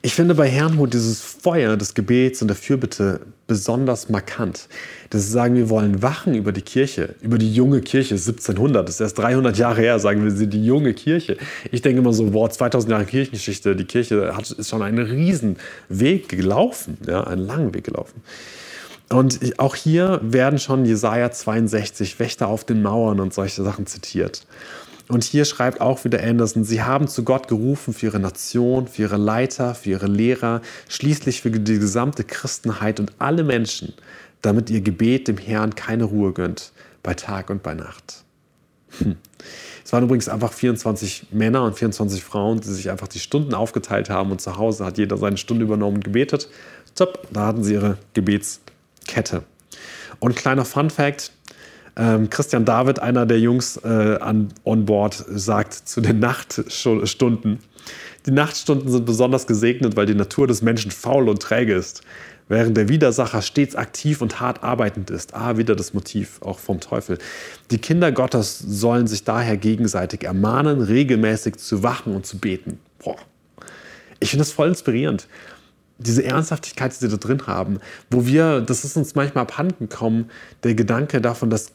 [0.00, 4.68] Ich finde bei Herrnhut dieses Feuer des Gebets und der Fürbitte besonders markant.
[5.10, 8.86] Dass sie sagen, wir wollen wachen über die Kirche, über die junge Kirche 1700.
[8.86, 11.36] Das ist erst 300 Jahre her, sagen wir, sie die junge Kirche.
[11.72, 15.56] Ich denke immer so, boah, 2000 Jahre Kirchengeschichte, die Kirche hat, ist schon einen riesen
[15.88, 18.22] Weg gelaufen, ja, einen langen Weg gelaufen.
[19.10, 24.46] Und auch hier werden schon Jesaja 62, Wächter auf den Mauern und solche Sachen zitiert.
[25.08, 29.02] Und hier schreibt auch wieder Anderson, sie haben zu Gott gerufen für ihre Nation, für
[29.02, 33.94] ihre Leiter, für ihre Lehrer, schließlich für die gesamte Christenheit und alle Menschen,
[34.42, 38.24] damit ihr Gebet dem Herrn keine Ruhe gönnt, bei Tag und bei Nacht.
[38.98, 39.16] Hm.
[39.82, 44.10] Es waren übrigens einfach 24 Männer und 24 Frauen, die sich einfach die Stunden aufgeteilt
[44.10, 46.50] haben und zu Hause hat jeder seine Stunde übernommen und gebetet.
[46.94, 47.96] Top, da hatten sie ihre
[49.08, 49.42] Gebetskette.
[50.20, 51.32] Und kleiner Fun Fact:
[51.96, 57.58] ähm, Christian David, einer der Jungs äh, an, on board, sagt zu den Nachtstunden,
[58.26, 62.02] die Nachtstunden sind besonders gesegnet, weil die Natur des Menschen faul und träge ist,
[62.48, 65.34] während der Widersacher stets aktiv und hart arbeitend ist.
[65.34, 67.18] Ah, wieder das Motiv auch vom Teufel.
[67.70, 72.78] Die Kinder Gottes sollen sich daher gegenseitig ermahnen, regelmäßig zu wachen und zu beten.
[72.98, 73.16] Boah.
[74.20, 75.28] Ich finde das voll inspirierend.
[75.98, 77.80] Diese Ernsthaftigkeit, die sie da drin haben,
[78.10, 80.30] wo wir, das ist uns manchmal abhanden gekommen,
[80.62, 81.72] der Gedanke davon, dass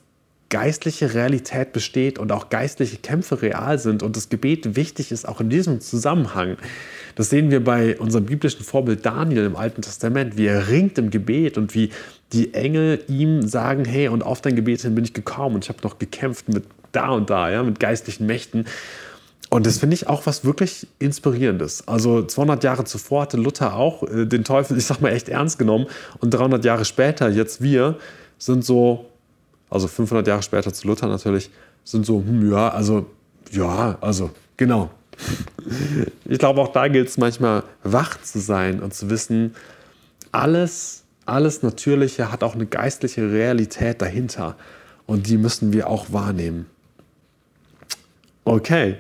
[0.54, 5.42] geistliche Realität besteht und auch geistliche Kämpfe real sind und das Gebet wichtig ist, auch
[5.42, 6.58] in diesem Zusammenhang.
[7.16, 11.10] Das sehen wir bei unserem biblischen Vorbild Daniel im Alten Testament, wie er ringt im
[11.10, 11.90] Gebet und wie
[12.34, 15.70] die Engel ihm sagen, hey, und auf dein Gebet hin bin ich gekommen und ich
[15.70, 18.66] habe noch gekämpft mit da und da, ja, mit geistlichen Mächten.
[19.54, 21.88] Und das finde ich auch was wirklich Inspirierendes.
[21.88, 25.60] Also 200 Jahre zuvor hatte Luther auch äh, den Teufel, ich sag mal, echt ernst
[25.60, 25.86] genommen.
[26.20, 28.00] Und 300 Jahre später, jetzt wir,
[28.40, 29.06] sind so
[29.70, 31.52] also 500 Jahre später zu Luther natürlich,
[31.84, 33.06] sind so, hm, ja, also,
[33.52, 34.90] ja, also, genau.
[36.26, 39.54] Ich glaube, auch da gilt es manchmal, wach zu sein und zu wissen,
[40.32, 44.56] alles, alles Natürliche hat auch eine geistliche Realität dahinter.
[45.06, 46.66] Und die müssen wir auch wahrnehmen.
[48.46, 48.98] Okay.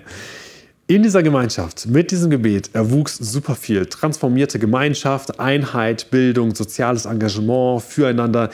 [0.85, 3.85] In dieser Gemeinschaft, mit diesem Gebet, erwuchs super viel.
[3.85, 8.49] Transformierte Gemeinschaft, Einheit, Bildung, soziales Engagement, füreinander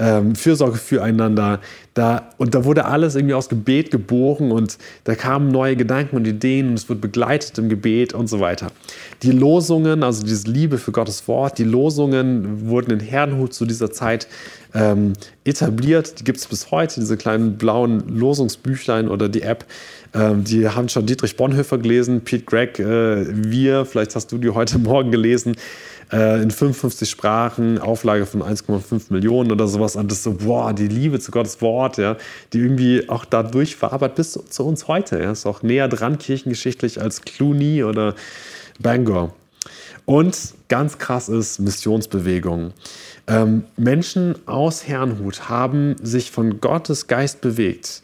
[0.00, 1.60] ähm, Fürsorge füreinander.
[1.94, 6.26] Da, und da wurde alles irgendwie aus Gebet geboren und da kamen neue Gedanken und
[6.26, 8.68] Ideen und es wird begleitet im Gebet und so weiter.
[9.22, 13.90] Die Losungen, also diese Liebe für Gottes Wort, die Losungen wurden in Herrenhut zu dieser
[13.90, 14.26] Zeit
[14.74, 16.20] ähm, etabliert.
[16.20, 19.66] Die gibt es bis heute, diese kleinen blauen Losungsbüchlein oder die App.
[20.14, 24.50] Ähm, die haben schon Dietrich Bonhoeffer gelesen, Pete Gregg, äh, wir, vielleicht hast du die
[24.50, 25.56] heute Morgen gelesen
[26.12, 29.96] äh, in 55 Sprachen, Auflage von 1,5 Millionen oder sowas.
[29.96, 32.16] Und das so, boah, die Liebe zu Gottes Wort, ja,
[32.52, 35.20] die irgendwie auch dadurch verarbeitet bis zu, zu uns heute.
[35.20, 35.32] Ja.
[35.32, 38.14] Ist auch näher dran kirchengeschichtlich als Cluny oder
[38.78, 39.34] Bangor.
[40.10, 42.72] Und ganz krass ist Missionsbewegung.
[43.28, 48.02] Ähm, Menschen aus Herrnhut haben sich von Gottes Geist bewegt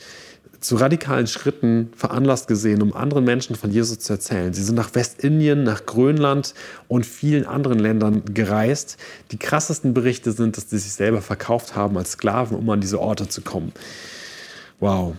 [0.60, 4.54] zu radikalen Schritten veranlasst gesehen, um anderen Menschen von Jesus zu erzählen.
[4.54, 6.54] Sie sind nach Westindien, nach Grönland
[6.86, 8.98] und vielen anderen Ländern gereist.
[9.32, 13.00] Die krassesten Berichte sind, dass sie sich selber verkauft haben als Sklaven, um an diese
[13.00, 13.72] Orte zu kommen.
[14.78, 15.16] Wow.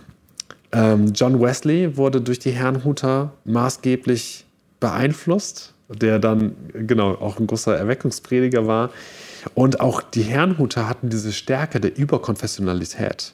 [0.72, 4.46] Ähm, John Wesley wurde durch die Herrnhuter maßgeblich
[4.80, 8.90] beeinflusst, der dann genau auch ein großer Erweckungsprediger war.
[9.54, 13.32] Und auch die Herrnhuter hatten diese Stärke der Überkonfessionalität.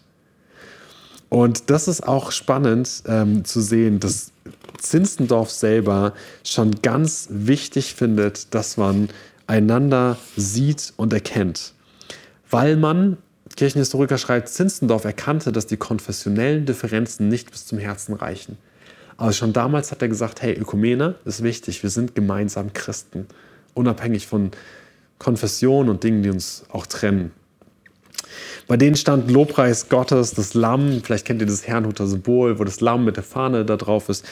[1.28, 4.30] Und das ist auch spannend ähm, zu sehen, dass
[4.78, 6.12] Zinstendorf selber
[6.44, 9.08] schon ganz wichtig findet, dass man
[9.46, 11.72] einander sieht und erkennt.
[12.50, 13.16] Weil man,
[13.56, 18.58] Kirchenhistoriker schreibt, Zinstendorf erkannte, dass die konfessionellen Differenzen nicht bis zum Herzen reichen.
[19.16, 23.26] Aber schon damals hat er gesagt, hey, Ökumene ist wichtig, wir sind gemeinsam Christen,
[23.74, 24.50] unabhängig von
[25.18, 27.30] Konfession und Dingen, die uns auch trennen.
[28.66, 32.80] Bei denen stand Lobpreis Gottes, das Lamm, vielleicht kennt ihr das Herrnhuter Symbol, wo das
[32.80, 34.24] Lamm mit der Fahne da drauf ist.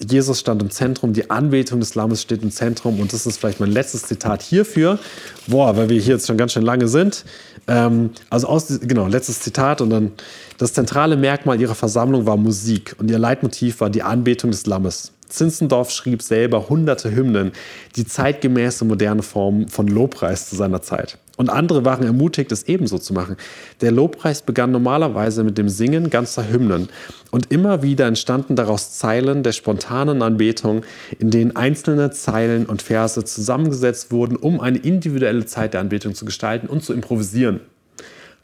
[0.00, 3.60] Jesus stand im Zentrum, die Anbetung des Lammes steht im Zentrum und das ist vielleicht
[3.60, 4.98] mein letztes Zitat hierfür.
[5.46, 7.24] Boah, weil wir hier jetzt schon ganz schön lange sind.
[7.68, 10.12] Ähm, also aus, genau, letztes Zitat und dann
[10.58, 15.12] das zentrale Merkmal ihrer Versammlung war Musik und ihr Leitmotiv war die Anbetung des Lammes.
[15.28, 17.52] Zinzendorf schrieb selber hunderte Hymnen,
[17.96, 21.18] die zeitgemäße moderne Form von Lobpreis zu seiner Zeit.
[21.36, 23.36] Und andere waren ermutigt, es ebenso zu machen.
[23.80, 26.88] Der Lobpreis begann normalerweise mit dem Singen ganzer Hymnen.
[27.32, 30.84] Und immer wieder entstanden daraus Zeilen der spontanen Anbetung,
[31.18, 36.24] in denen einzelne Zeilen und Verse zusammengesetzt wurden, um eine individuelle Zeit der Anbetung zu
[36.24, 37.60] gestalten und zu improvisieren.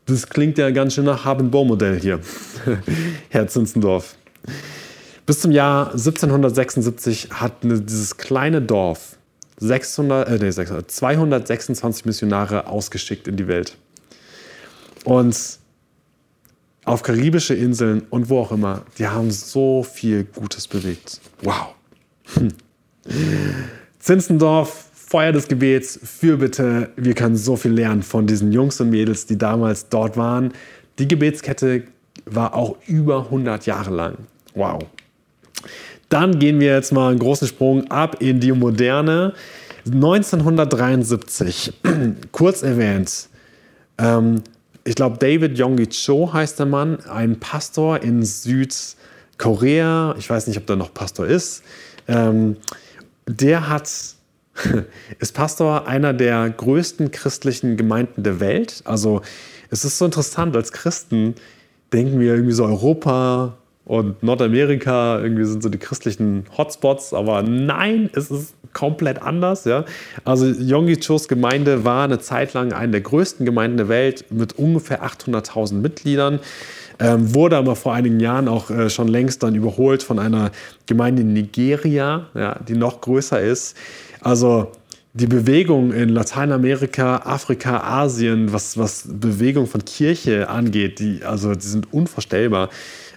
[0.06, 2.18] Das klingt ja ganz schön nach Haben-Bohr-Modell hier,
[3.28, 4.16] Herr Zinzendorf.
[5.26, 9.16] Bis zum Jahr 1776 hat dieses kleine Dorf
[9.60, 13.76] 600, äh, nee, 600, 226 Missionare ausgeschickt in die Welt.
[15.04, 15.36] Und
[16.84, 21.20] auf karibische Inseln und wo auch immer, die haben so viel Gutes bewegt.
[21.42, 21.74] Wow.
[22.34, 22.48] Hm.
[23.98, 26.90] Zinzendorf, Feuer des Gebets, Fürbitte.
[26.96, 30.52] Wir können so viel lernen von diesen Jungs und Mädels, die damals dort waren.
[30.98, 31.84] Die Gebetskette
[32.24, 34.16] war auch über 100 Jahre lang.
[34.54, 34.84] Wow.
[36.10, 39.32] Dann gehen wir jetzt mal einen großen Sprung ab in die Moderne.
[39.86, 41.72] 1973,
[42.32, 43.28] kurz erwähnt,
[43.96, 44.42] ähm,
[44.84, 50.14] ich glaube, David Yonggi Cho heißt der Mann, ein Pastor in Südkorea.
[50.18, 51.62] Ich weiß nicht, ob der noch Pastor ist.
[52.08, 52.56] Ähm,
[53.28, 53.88] der hat,
[55.20, 58.82] ist Pastor einer der größten christlichen Gemeinden der Welt.
[58.84, 59.22] Also
[59.70, 61.36] es ist so interessant, als Christen
[61.92, 63.58] denken wir irgendwie so Europa
[63.90, 69.64] und Nordamerika irgendwie sind so die christlichen Hotspots, aber nein, es ist komplett anders.
[69.64, 69.84] Ja?
[70.24, 75.02] Also Yonggi-Chos Gemeinde war eine Zeit lang eine der größten Gemeinden der Welt mit ungefähr
[75.02, 76.38] 800.000 Mitgliedern.
[77.00, 80.52] Ähm, wurde aber vor einigen Jahren auch äh, schon längst dann überholt von einer
[80.86, 83.76] Gemeinde in Nigeria, ja, die noch größer ist.
[84.20, 84.70] Also
[85.14, 91.66] die Bewegung in Lateinamerika, Afrika, Asien, was, was Bewegung von Kirche angeht, die, also, die
[91.66, 92.68] sind unvorstellbar.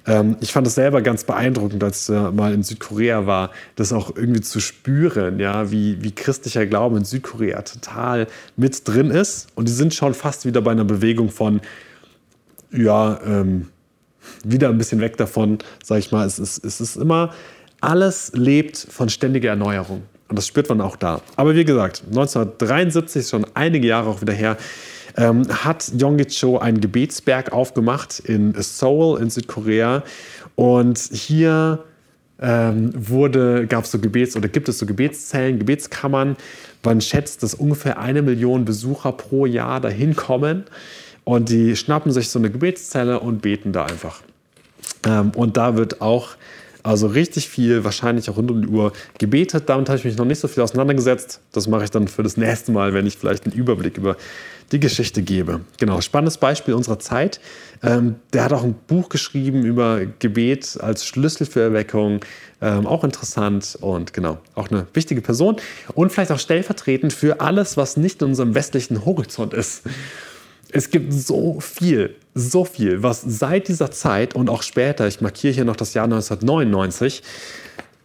[0.05, 3.93] Ähm, ich fand es selber ganz beeindruckend, als ich äh, mal in Südkorea war, das
[3.93, 8.27] auch irgendwie zu spüren, ja, wie, wie christlicher Glaube in Südkorea total
[8.57, 9.47] mit drin ist.
[9.55, 11.61] Und die sind schon fast wieder bei einer Bewegung von,
[12.71, 13.69] ja, ähm,
[14.43, 16.25] wieder ein bisschen weg davon, sag ich mal.
[16.25, 17.33] Es ist, es ist immer,
[17.81, 20.03] alles lebt von ständiger Erneuerung.
[20.29, 21.21] Und das spürt man auch da.
[21.35, 24.57] Aber wie gesagt, 1973, schon einige Jahre auch wieder her,
[25.17, 30.03] ähm, hat Yonggi-cho einen Gebetsberg aufgemacht in Seoul in Südkorea.
[30.55, 31.83] Und hier
[32.41, 36.35] ähm, wurde, gab es so Gebets- oder gibt es so Gebetszellen, Gebetskammern.
[36.83, 40.65] Man schätzt, dass ungefähr eine Million Besucher pro Jahr dahin kommen.
[41.23, 44.21] Und die schnappen sich so eine Gebetszelle und beten da einfach.
[45.05, 46.35] Ähm, und da wird auch
[46.83, 49.63] also richtig viel, wahrscheinlich auch rund um die Uhr gebetet.
[49.67, 51.39] Damit habe ich mich noch nicht so viel auseinandergesetzt.
[51.53, 54.17] Das mache ich dann für das nächste Mal, wenn ich vielleicht einen Überblick über
[54.73, 55.61] die Geschichte gebe.
[55.79, 57.39] Genau, spannendes Beispiel unserer Zeit.
[57.81, 62.19] Ähm, der hat auch ein Buch geschrieben über Gebet als Schlüssel für Erweckung.
[62.61, 65.57] Ähm, auch interessant und genau, auch eine wichtige Person.
[65.93, 69.83] Und vielleicht auch stellvertretend für alles, was nicht in unserem westlichen Horizont ist.
[70.73, 75.53] Es gibt so viel, so viel, was seit dieser Zeit und auch später, ich markiere
[75.53, 77.21] hier noch das Jahr 1999,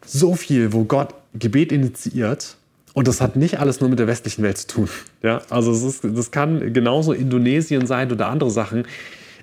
[0.05, 2.57] so viel, wo Gott Gebet initiiert
[2.93, 4.89] und das hat nicht alles nur mit der westlichen Welt zu tun.
[5.23, 8.87] Ja, also es ist, das kann genauso Indonesien sein oder andere Sachen.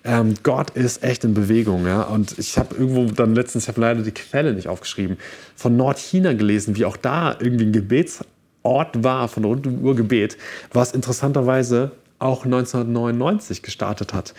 [0.05, 1.85] Ähm, Gott ist echt in Bewegung.
[1.85, 2.03] Ja?
[2.03, 5.17] Und ich habe irgendwo dann letztens, ich habe leider die Quelle nicht aufgeschrieben,
[5.55, 10.37] von Nordchina gelesen, wie auch da irgendwie ein Gebetsort war von rund um Uhr Gebet,
[10.71, 11.91] was interessanterweise
[12.25, 14.33] auch 1999 gestartet hat.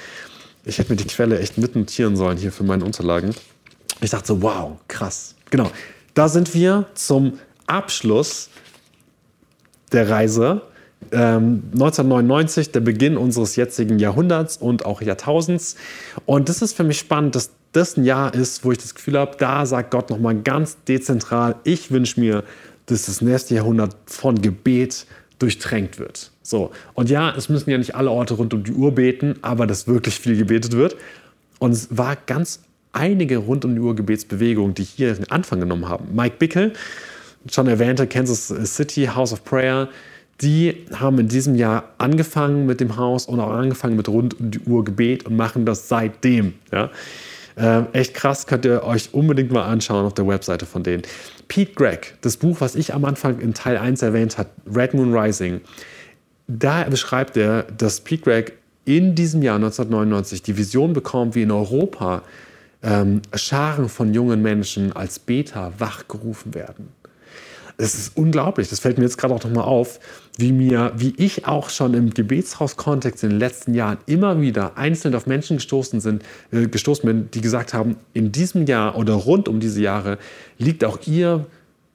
[0.64, 3.34] Ich hätte mir die Quelle echt mitnotieren sollen hier für meine Unterlagen.
[4.00, 5.34] Ich dachte so, wow, krass.
[5.50, 5.70] Genau,
[6.14, 8.50] da sind wir zum Abschluss
[9.92, 10.62] der Reise.
[11.12, 15.76] Ähm, 1999, der Beginn unseres jetzigen Jahrhunderts und auch Jahrtausends.
[16.24, 19.18] Und das ist für mich spannend, dass das ein Jahr ist, wo ich das Gefühl
[19.18, 22.42] habe, da sagt Gott nochmal ganz dezentral, ich wünsche mir,
[22.86, 25.06] dass das nächste Jahrhundert von Gebet
[25.38, 26.30] durchtränkt wird.
[26.42, 26.70] So.
[26.94, 29.86] Und ja, es müssen ja nicht alle Orte rund um die Uhr beten, aber dass
[29.86, 30.96] wirklich viel gebetet wird.
[31.58, 32.62] Und es war ganz
[32.92, 36.14] einige rund um die Uhr Gebetsbewegungen, die hier den Anfang genommen haben.
[36.14, 36.72] Mike Bickel,
[37.50, 39.88] schon erwähnte Kansas City House of Prayer,
[40.40, 44.50] die haben in diesem Jahr angefangen mit dem Haus und auch angefangen mit rund um
[44.50, 46.54] die Uhr Gebet und machen das seitdem.
[46.72, 46.90] Ja?
[47.56, 51.02] Äh, echt krass, könnt ihr euch unbedingt mal anschauen auf der Webseite von denen.
[51.48, 55.16] Pete Gregg, das Buch, was ich am Anfang in Teil 1 erwähnt habe, Red Moon
[55.16, 55.62] Rising,
[56.48, 58.52] da beschreibt er, dass Pete Gregg
[58.84, 62.22] in diesem Jahr 1999 die Vision bekommt, wie in Europa
[62.82, 66.88] ähm, Scharen von jungen Menschen als Beta wachgerufen werden.
[67.78, 68.68] Es ist unglaublich.
[68.68, 69.98] Das fällt mir jetzt gerade auch nochmal auf,
[70.36, 75.14] wie mir, wie ich auch schon im Gebetshaus-Kontext in den letzten Jahren immer wieder einzeln
[75.14, 76.22] auf Menschen gestoßen, sind,
[76.52, 80.18] äh, gestoßen bin, die gesagt haben, in diesem Jahr oder rund um diese Jahre
[80.58, 81.46] liegt auch ihr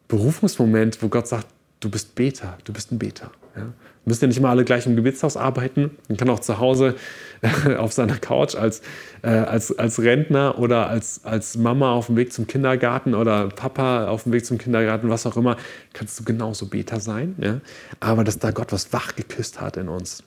[0.07, 1.47] Berufungsmoment, wo Gott sagt,
[1.79, 3.31] du bist Beta, du bist ein Beta.
[3.55, 3.73] Ja?
[4.05, 5.91] Müssen ja nicht immer alle gleich im Gebetshaus arbeiten.
[6.07, 6.95] Man kann auch zu Hause
[7.77, 8.81] auf seiner Couch als,
[9.21, 14.07] äh, als, als Rentner oder als, als Mama auf dem Weg zum Kindergarten oder Papa
[14.07, 15.55] auf dem Weg zum Kindergarten, was auch immer,
[15.93, 17.35] kannst du genauso Beta sein.
[17.39, 17.61] Ja?
[17.99, 20.23] Aber dass da Gott was wach geküsst hat in uns.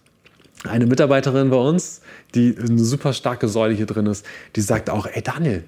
[0.63, 2.01] Eine Mitarbeiterin bei uns,
[2.35, 4.25] die eine super starke Säule hier drin ist,
[4.57, 5.65] die sagt auch, ey Daniel,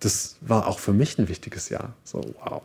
[0.00, 1.94] das war auch für mich ein wichtiges Jahr.
[2.04, 2.62] So, wow.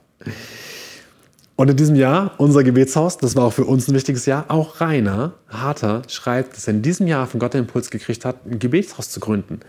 [1.62, 4.82] Und in diesem Jahr, unser Gebetshaus, das war auch für uns ein wichtiges Jahr, auch
[4.82, 8.58] Rainer Harter schreibt, dass er in diesem Jahr von Gott den Impuls gekriegt hat, ein
[8.58, 9.60] Gebetshaus zu gründen.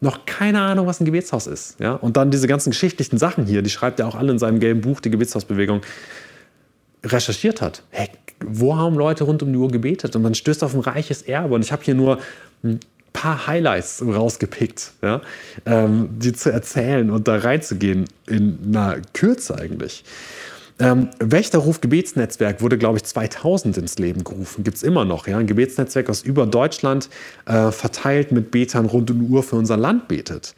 [0.00, 1.80] Noch keine Ahnung, was ein Gebetshaus ist.
[1.80, 1.94] Ja?
[1.94, 4.80] Und dann diese ganzen geschichtlichen Sachen hier, die schreibt er auch alle in seinem gelben
[4.80, 5.80] Buch, die Gebetshausbewegung,
[7.04, 7.82] recherchiert hat.
[7.90, 8.10] Hey,
[8.46, 10.14] wo haben Leute rund um die Uhr gebetet?
[10.14, 11.56] Und man stößt auf ein reiches Erbe.
[11.56, 12.20] Und ich habe hier nur
[12.62, 12.78] ein
[13.12, 15.20] paar Highlights rausgepickt, ja?
[15.66, 20.04] ähm, die zu erzählen und da reinzugehen in einer Kürze eigentlich.
[20.80, 24.64] Ähm, Wächterruf Gebetsnetzwerk wurde, glaube ich, 2000 ins Leben gerufen.
[24.64, 25.26] Gibt es immer noch.
[25.26, 25.36] Ja?
[25.36, 27.10] Ein Gebetsnetzwerk aus über Deutschland
[27.46, 30.54] äh, verteilt mit Betern rund um die Uhr für unser Land betet.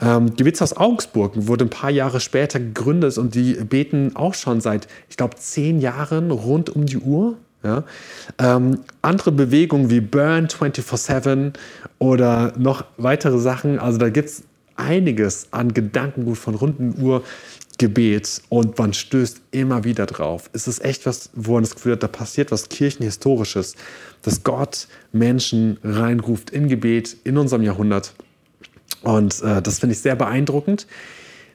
[0.00, 4.88] Ähm, Gebetshaus Augsburg wurde ein paar Jahre später gegründet und die beten auch schon seit,
[5.08, 7.36] ich glaube, zehn Jahren rund um die Uhr.
[7.62, 7.84] Ja?
[8.38, 11.52] Ähm, andere Bewegungen wie Burn 24-7
[12.00, 14.42] oder noch weitere Sachen, also da gibt es
[14.74, 17.22] einiges an Gedankengut von runden Uhr
[17.78, 20.50] Gebet und man stößt immer wieder drauf.
[20.52, 23.76] Es ist echt was, wo man das Gefühl hat, da passiert was Kirchenhistorisches,
[24.22, 28.14] dass Gott Menschen reinruft in Gebet in unserem Jahrhundert.
[29.02, 30.86] Und äh, das finde ich sehr beeindruckend.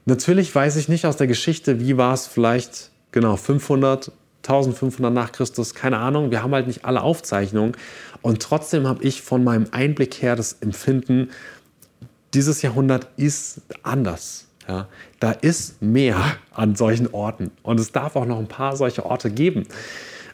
[0.05, 5.31] Natürlich weiß ich nicht aus der Geschichte, wie war es vielleicht genau 500, 1500 nach
[5.31, 6.31] Christus, keine Ahnung.
[6.31, 7.75] Wir haben halt nicht alle Aufzeichnungen.
[8.21, 11.29] Und trotzdem habe ich von meinem Einblick her das Empfinden,
[12.33, 14.46] dieses Jahrhundert ist anders.
[14.67, 14.87] Ja,
[15.19, 16.17] da ist mehr
[16.51, 19.63] an solchen Orten und es darf auch noch ein paar solche Orte geben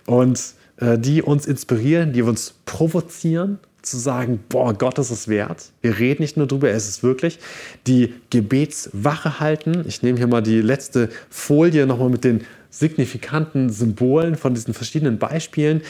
[0.08, 0.42] und
[0.78, 5.72] äh, die uns inspirieren, die uns provozieren, zu sagen, boah, Gott ist es wert.
[5.82, 7.38] Wir reden nicht nur drüber, es ist wirklich.
[7.86, 9.84] Die Gebetswache halten.
[9.88, 15.20] Ich nehme hier mal die letzte Folie nochmal mit den signifikanten Symbolen von diesen verschiedenen
[15.20, 15.82] Beispielen,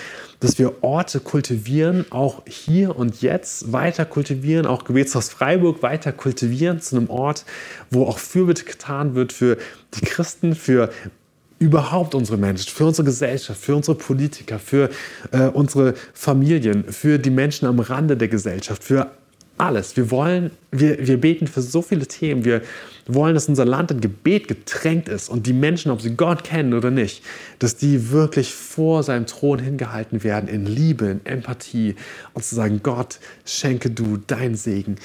[0.41, 6.81] dass wir Orte kultivieren, auch hier und jetzt weiter kultivieren, auch Gebetshaus Freiburg weiter kultivieren
[6.81, 7.45] zu einem Ort,
[7.89, 9.57] wo auch Fürbitte getan wird für
[9.93, 10.89] die Christen, für
[11.57, 14.89] überhaupt unsere Menschen, für unsere Gesellschaft, für unsere Politiker, für
[15.31, 19.09] äh, unsere Familien, für die Menschen am Rande der Gesellschaft, für
[19.57, 19.95] alles.
[19.95, 22.43] Wir wollen, wir, wir beten für so viele Themen.
[22.43, 22.61] Wir
[23.05, 26.73] wollen, dass unser Land in Gebet getränkt ist und die Menschen, ob sie Gott kennen
[26.73, 27.23] oder nicht,
[27.59, 31.95] dass die wirklich vor seinem Thron hingehalten werden in Liebe, in Empathie
[32.33, 34.95] und zu sagen, Gott, schenke du deinen Segen.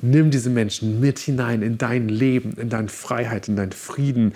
[0.00, 4.32] Nimm diese Menschen mit hinein in dein Leben, in deine Freiheit, in deinen Frieden,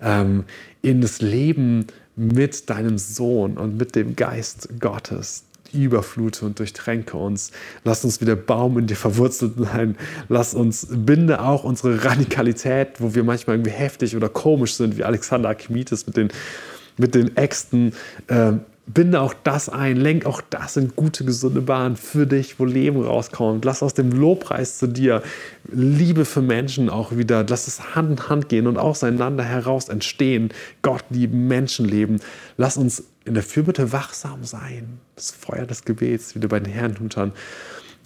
[0.00, 0.44] ähm,
[0.80, 7.50] in das Leben mit deinem Sohn und mit dem Geist Gottes überflute und durchtränke uns.
[7.84, 9.96] Lass uns wie der Baum in dir verwurzelt sein.
[10.28, 15.04] Lass uns, binde auch unsere Radikalität, wo wir manchmal irgendwie heftig oder komisch sind, wie
[15.04, 16.28] Alexander Archimedes mit den,
[16.96, 17.92] mit den Äxten.
[18.28, 18.52] Äh,
[18.86, 23.00] binde auch das ein, lenk auch das in gute, gesunde Bahnen für dich, wo Leben
[23.02, 23.64] rauskommt.
[23.64, 25.22] Lass aus dem Lobpreis zu dir
[25.70, 30.50] Liebe für Menschen auch wieder, lass es Hand in Hand gehen und auseinander heraus entstehen.
[30.82, 32.20] Gott lieben, Menschen leben.
[32.56, 34.98] Lass uns in der Fürbitte wachsam sein.
[35.14, 37.32] Das Feuer des Gebets, wieder bei den Herrenhutern.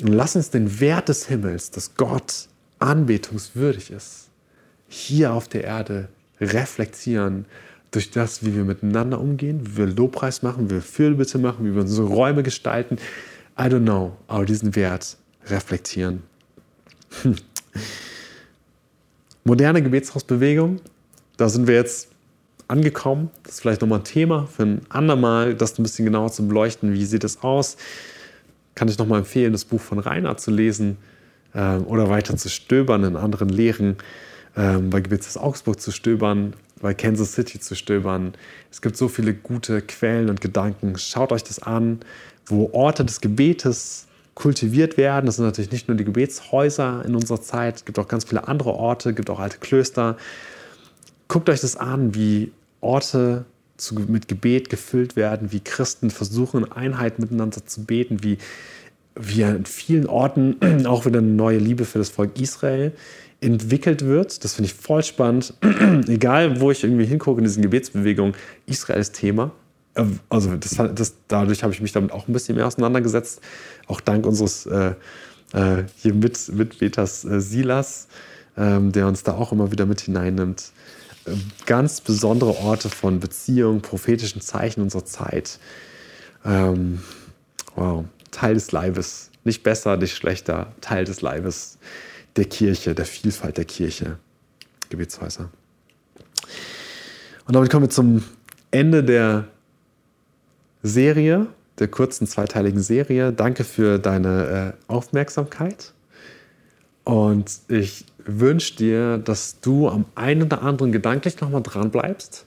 [0.02, 2.48] Und lass uns den Wert des Himmels, dass Gott
[2.80, 4.28] anbetungswürdig ist,
[4.88, 6.08] hier auf der Erde
[6.38, 7.46] reflektieren
[7.90, 11.74] durch das, wie wir miteinander umgehen, wie wir Lobpreis machen, wie wir Fürbitte machen, wie
[11.74, 12.98] wir unsere Räume gestalten.
[13.58, 15.16] I don't know, aber diesen Wert
[15.46, 16.22] reflektieren.
[17.22, 17.36] Hm.
[19.44, 20.80] Moderne Gebetshausbewegung,
[21.36, 22.08] da sind wir jetzt
[22.68, 23.30] angekommen.
[23.44, 26.92] Das ist vielleicht nochmal ein Thema für ein andermal, das ein bisschen genauer zu beleuchten.
[26.92, 27.76] Wie sieht es aus?
[28.74, 30.96] Kann ich nochmal empfehlen, das Buch von Rainer zu lesen
[31.54, 33.96] äh, oder weiter zu stöbern in anderen Lehren,
[34.54, 38.34] äh, bei Gebetshaus Augsburg zu stöbern, bei Kansas City zu stöbern.
[38.70, 40.96] Es gibt so viele gute Quellen und Gedanken.
[40.98, 42.00] Schaut euch das an,
[42.46, 45.26] wo Orte des Gebetes kultiviert werden.
[45.26, 48.46] Das sind natürlich nicht nur die Gebetshäuser in unserer Zeit, es gibt auch ganz viele
[48.46, 50.16] andere Orte, es gibt auch alte Klöster.
[51.26, 53.46] Guckt euch das an, wie Orte
[53.78, 58.38] zu, mit Gebet gefüllt werden, wie Christen versuchen, in Einheit miteinander zu beten, wie,
[59.14, 60.56] wie an vielen Orten
[60.86, 62.92] auch wieder eine neue Liebe für das Volk Israel
[63.40, 64.44] entwickelt wird.
[64.44, 65.54] Das finde ich voll spannend.
[66.08, 68.34] Egal, wo ich irgendwie hingucke in diesen Gebetsbewegungen,
[68.66, 69.52] Israel ist Thema.
[69.94, 73.40] Ähm, also das, das, dadurch habe ich mich damit auch ein bisschen mehr auseinandergesetzt.
[73.86, 74.94] Auch dank unseres äh,
[75.52, 78.08] äh, hier mit, Mitbeters äh, Silas,
[78.56, 80.70] ähm, der uns da auch immer wieder mit hineinnimmt.
[81.26, 85.58] Ähm, ganz besondere Orte von Beziehung, prophetischen Zeichen unserer Zeit.
[86.44, 87.00] Ähm,
[87.74, 89.30] wow, Teil des Leibes.
[89.44, 91.78] Nicht besser, nicht schlechter, Teil des Leibes
[92.36, 94.18] der Kirche, der Vielfalt der Kirche.
[94.88, 95.50] Gebetshäuser.
[97.46, 98.22] Und damit kommen wir zum
[98.70, 99.48] Ende der
[100.82, 101.46] Serie,
[101.78, 103.32] der kurzen zweiteiligen Serie.
[103.32, 105.92] Danke für deine äh, Aufmerksamkeit.
[107.04, 112.46] Und ich wünsche dir, dass du am einen oder anderen gedanklich nochmal dran bleibst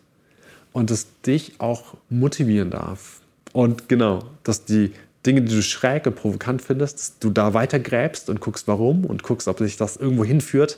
[0.74, 3.22] und es dich auch motivieren darf.
[3.54, 4.92] Und genau, dass die
[5.26, 9.24] Dinge, die du schräg und provokant findest, du da weiter gräbst und guckst, warum und
[9.24, 10.78] guckst, ob sich das irgendwo hinführt.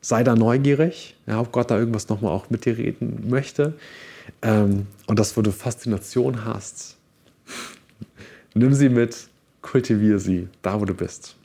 [0.00, 3.74] Sei da neugierig, ja, ob Gott da irgendwas nochmal auch mit dir reden möchte.
[4.42, 6.96] Ähm, und das, wo du Faszination hast,
[8.54, 9.28] nimm sie mit,
[9.62, 11.36] kultiviere sie, da wo du bist.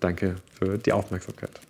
[0.00, 1.60] Danke für die Aufmerksamkeit.